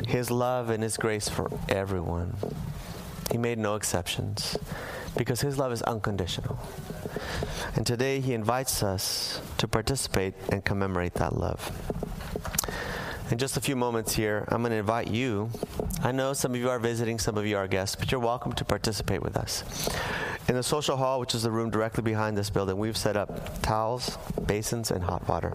his 0.09 0.31
love 0.31 0.71
and 0.71 0.83
his 0.83 0.97
grace 0.97 1.29
for 1.29 1.51
everyone. 1.69 2.37
He 3.31 3.39
made 3.39 3.59
no 3.59 3.77
exceptions 3.77 4.57
because 5.17 5.41
his 5.41 5.59
love 5.59 5.73
is 5.73 5.83
unconditional. 5.83 6.59
And 7.75 7.87
today 7.87 8.21
he 8.21 8.35
invites 8.35 8.83
us 8.83 9.41
to 9.59 9.69
participate 9.69 10.35
and 10.51 10.65
commemorate 10.65 11.15
that 11.15 11.37
love. 11.37 11.71
In 13.31 13.39
just 13.39 13.57
a 13.57 13.61
few 13.61 13.75
moments 13.75 14.15
here, 14.15 14.45
I'm 14.49 14.63
going 14.63 14.71
to 14.71 14.77
invite 14.77 15.09
you. 15.09 15.51
I 16.03 16.13
know 16.13 16.33
some 16.33 16.55
of 16.55 16.61
you 16.61 16.71
are 16.71 16.79
visiting, 16.79 17.19
some 17.19 17.37
of 17.37 17.45
you 17.45 17.57
are 17.57 17.67
guests, 17.67 17.97
but 17.97 18.13
you're 18.13 18.21
welcome 18.21 18.53
to 18.53 18.65
participate 18.65 19.23
with 19.23 19.37
us. 19.37 19.65
In 20.49 20.55
the 20.55 20.63
social 20.63 20.97
hall, 20.97 21.19
which 21.19 21.35
is 21.35 21.43
the 21.43 21.51
room 21.51 21.71
directly 21.71 22.05
behind 22.05 22.39
this 22.39 22.51
building, 22.51 22.79
we've 22.79 22.97
set 22.97 23.17
up 23.17 23.61
towels, 23.63 24.17
basins, 24.47 24.93
and 24.93 25.03
hot 25.03 25.27
water. 25.29 25.53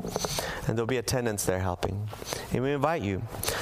And 0.67 0.77
there'll 0.77 0.85
be 0.85 0.97
attendants 0.97 1.45
there 1.45 1.59
helping. 1.59 2.09
And 2.51 2.61
we 2.61 2.73
invite 2.73 3.01
you 3.01 3.21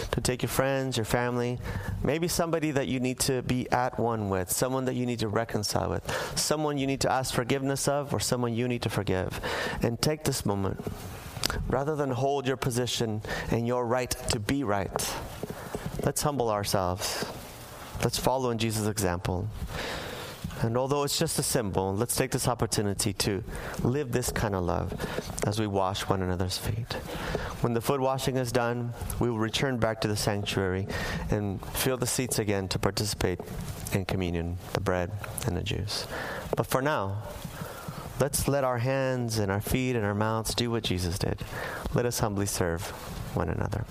to 0.09 0.21
take 0.21 0.41
your 0.41 0.49
friends, 0.49 0.97
your 0.97 1.05
family, 1.05 1.59
maybe 2.03 2.27
somebody 2.27 2.71
that 2.71 2.87
you 2.87 2.99
need 2.99 3.19
to 3.19 3.43
be 3.43 3.69
at 3.69 3.99
one 3.99 4.29
with, 4.29 4.51
someone 4.51 4.85
that 4.85 4.95
you 4.95 5.05
need 5.05 5.19
to 5.19 5.27
reconcile 5.27 5.91
with, 5.91 6.33
someone 6.35 6.79
you 6.79 6.87
need 6.87 7.01
to 7.01 7.11
ask 7.11 7.31
forgiveness 7.31 7.87
of, 7.87 8.11
or 8.11 8.19
someone 8.19 8.55
you 8.55 8.67
need 8.67 8.81
to 8.81 8.89
forgive. 8.89 9.39
And 9.83 10.01
take 10.01 10.23
this 10.23 10.47
moment. 10.47 10.83
Rather 11.67 11.95
than 11.95 12.09
hold 12.09 12.47
your 12.47 12.57
position 12.57 13.21
and 13.51 13.67
your 13.67 13.85
right 13.85 14.09
to 14.29 14.39
be 14.39 14.63
right, 14.63 15.15
let's 16.03 16.23
humble 16.23 16.49
ourselves. 16.49 17.23
Let's 18.03 18.17
follow 18.17 18.49
in 18.49 18.57
Jesus' 18.57 18.87
example. 18.87 19.47
And 20.61 20.77
although 20.77 21.03
it's 21.03 21.17
just 21.17 21.39
a 21.39 21.43
symbol, 21.43 21.95
let's 21.95 22.15
take 22.15 22.31
this 22.31 22.47
opportunity 22.47 23.13
to 23.13 23.43
live 23.83 24.11
this 24.11 24.29
kind 24.31 24.53
of 24.53 24.63
love 24.63 24.93
as 25.47 25.59
we 25.59 25.67
wash 25.67 26.01
one 26.01 26.21
another's 26.21 26.57
feet. 26.57 26.93
When 27.61 27.73
the 27.73 27.81
foot 27.81 28.01
washing 28.01 28.35
is 28.35 28.51
done, 28.51 28.93
we 29.19 29.29
will 29.29 29.39
return 29.39 29.77
back 29.77 30.01
to 30.01 30.07
the 30.07 30.17
sanctuary 30.17 30.87
and 31.31 31.65
fill 31.67 31.97
the 31.97 32.07
seats 32.07 32.39
again 32.39 32.67
to 32.69 32.79
participate 32.79 33.39
in 33.93 34.05
communion, 34.05 34.57
the 34.73 34.81
bread 34.81 35.11
and 35.45 35.55
the 35.55 35.63
juice. 35.63 36.07
But 36.57 36.67
for 36.67 36.81
now, 36.81 37.23
let's 38.19 38.47
let 38.47 38.65
our 38.65 38.79
hands 38.79 39.39
and 39.39 39.51
our 39.51 39.61
feet 39.61 39.95
and 39.95 40.05
our 40.05 40.15
mouths 40.15 40.53
do 40.53 40.69
what 40.71 40.83
Jesus 40.83 41.17
did. 41.17 41.41
Let 41.93 42.05
us 42.05 42.19
humbly 42.19 42.45
serve 42.45 42.85
one 43.33 43.49
another. 43.49 43.85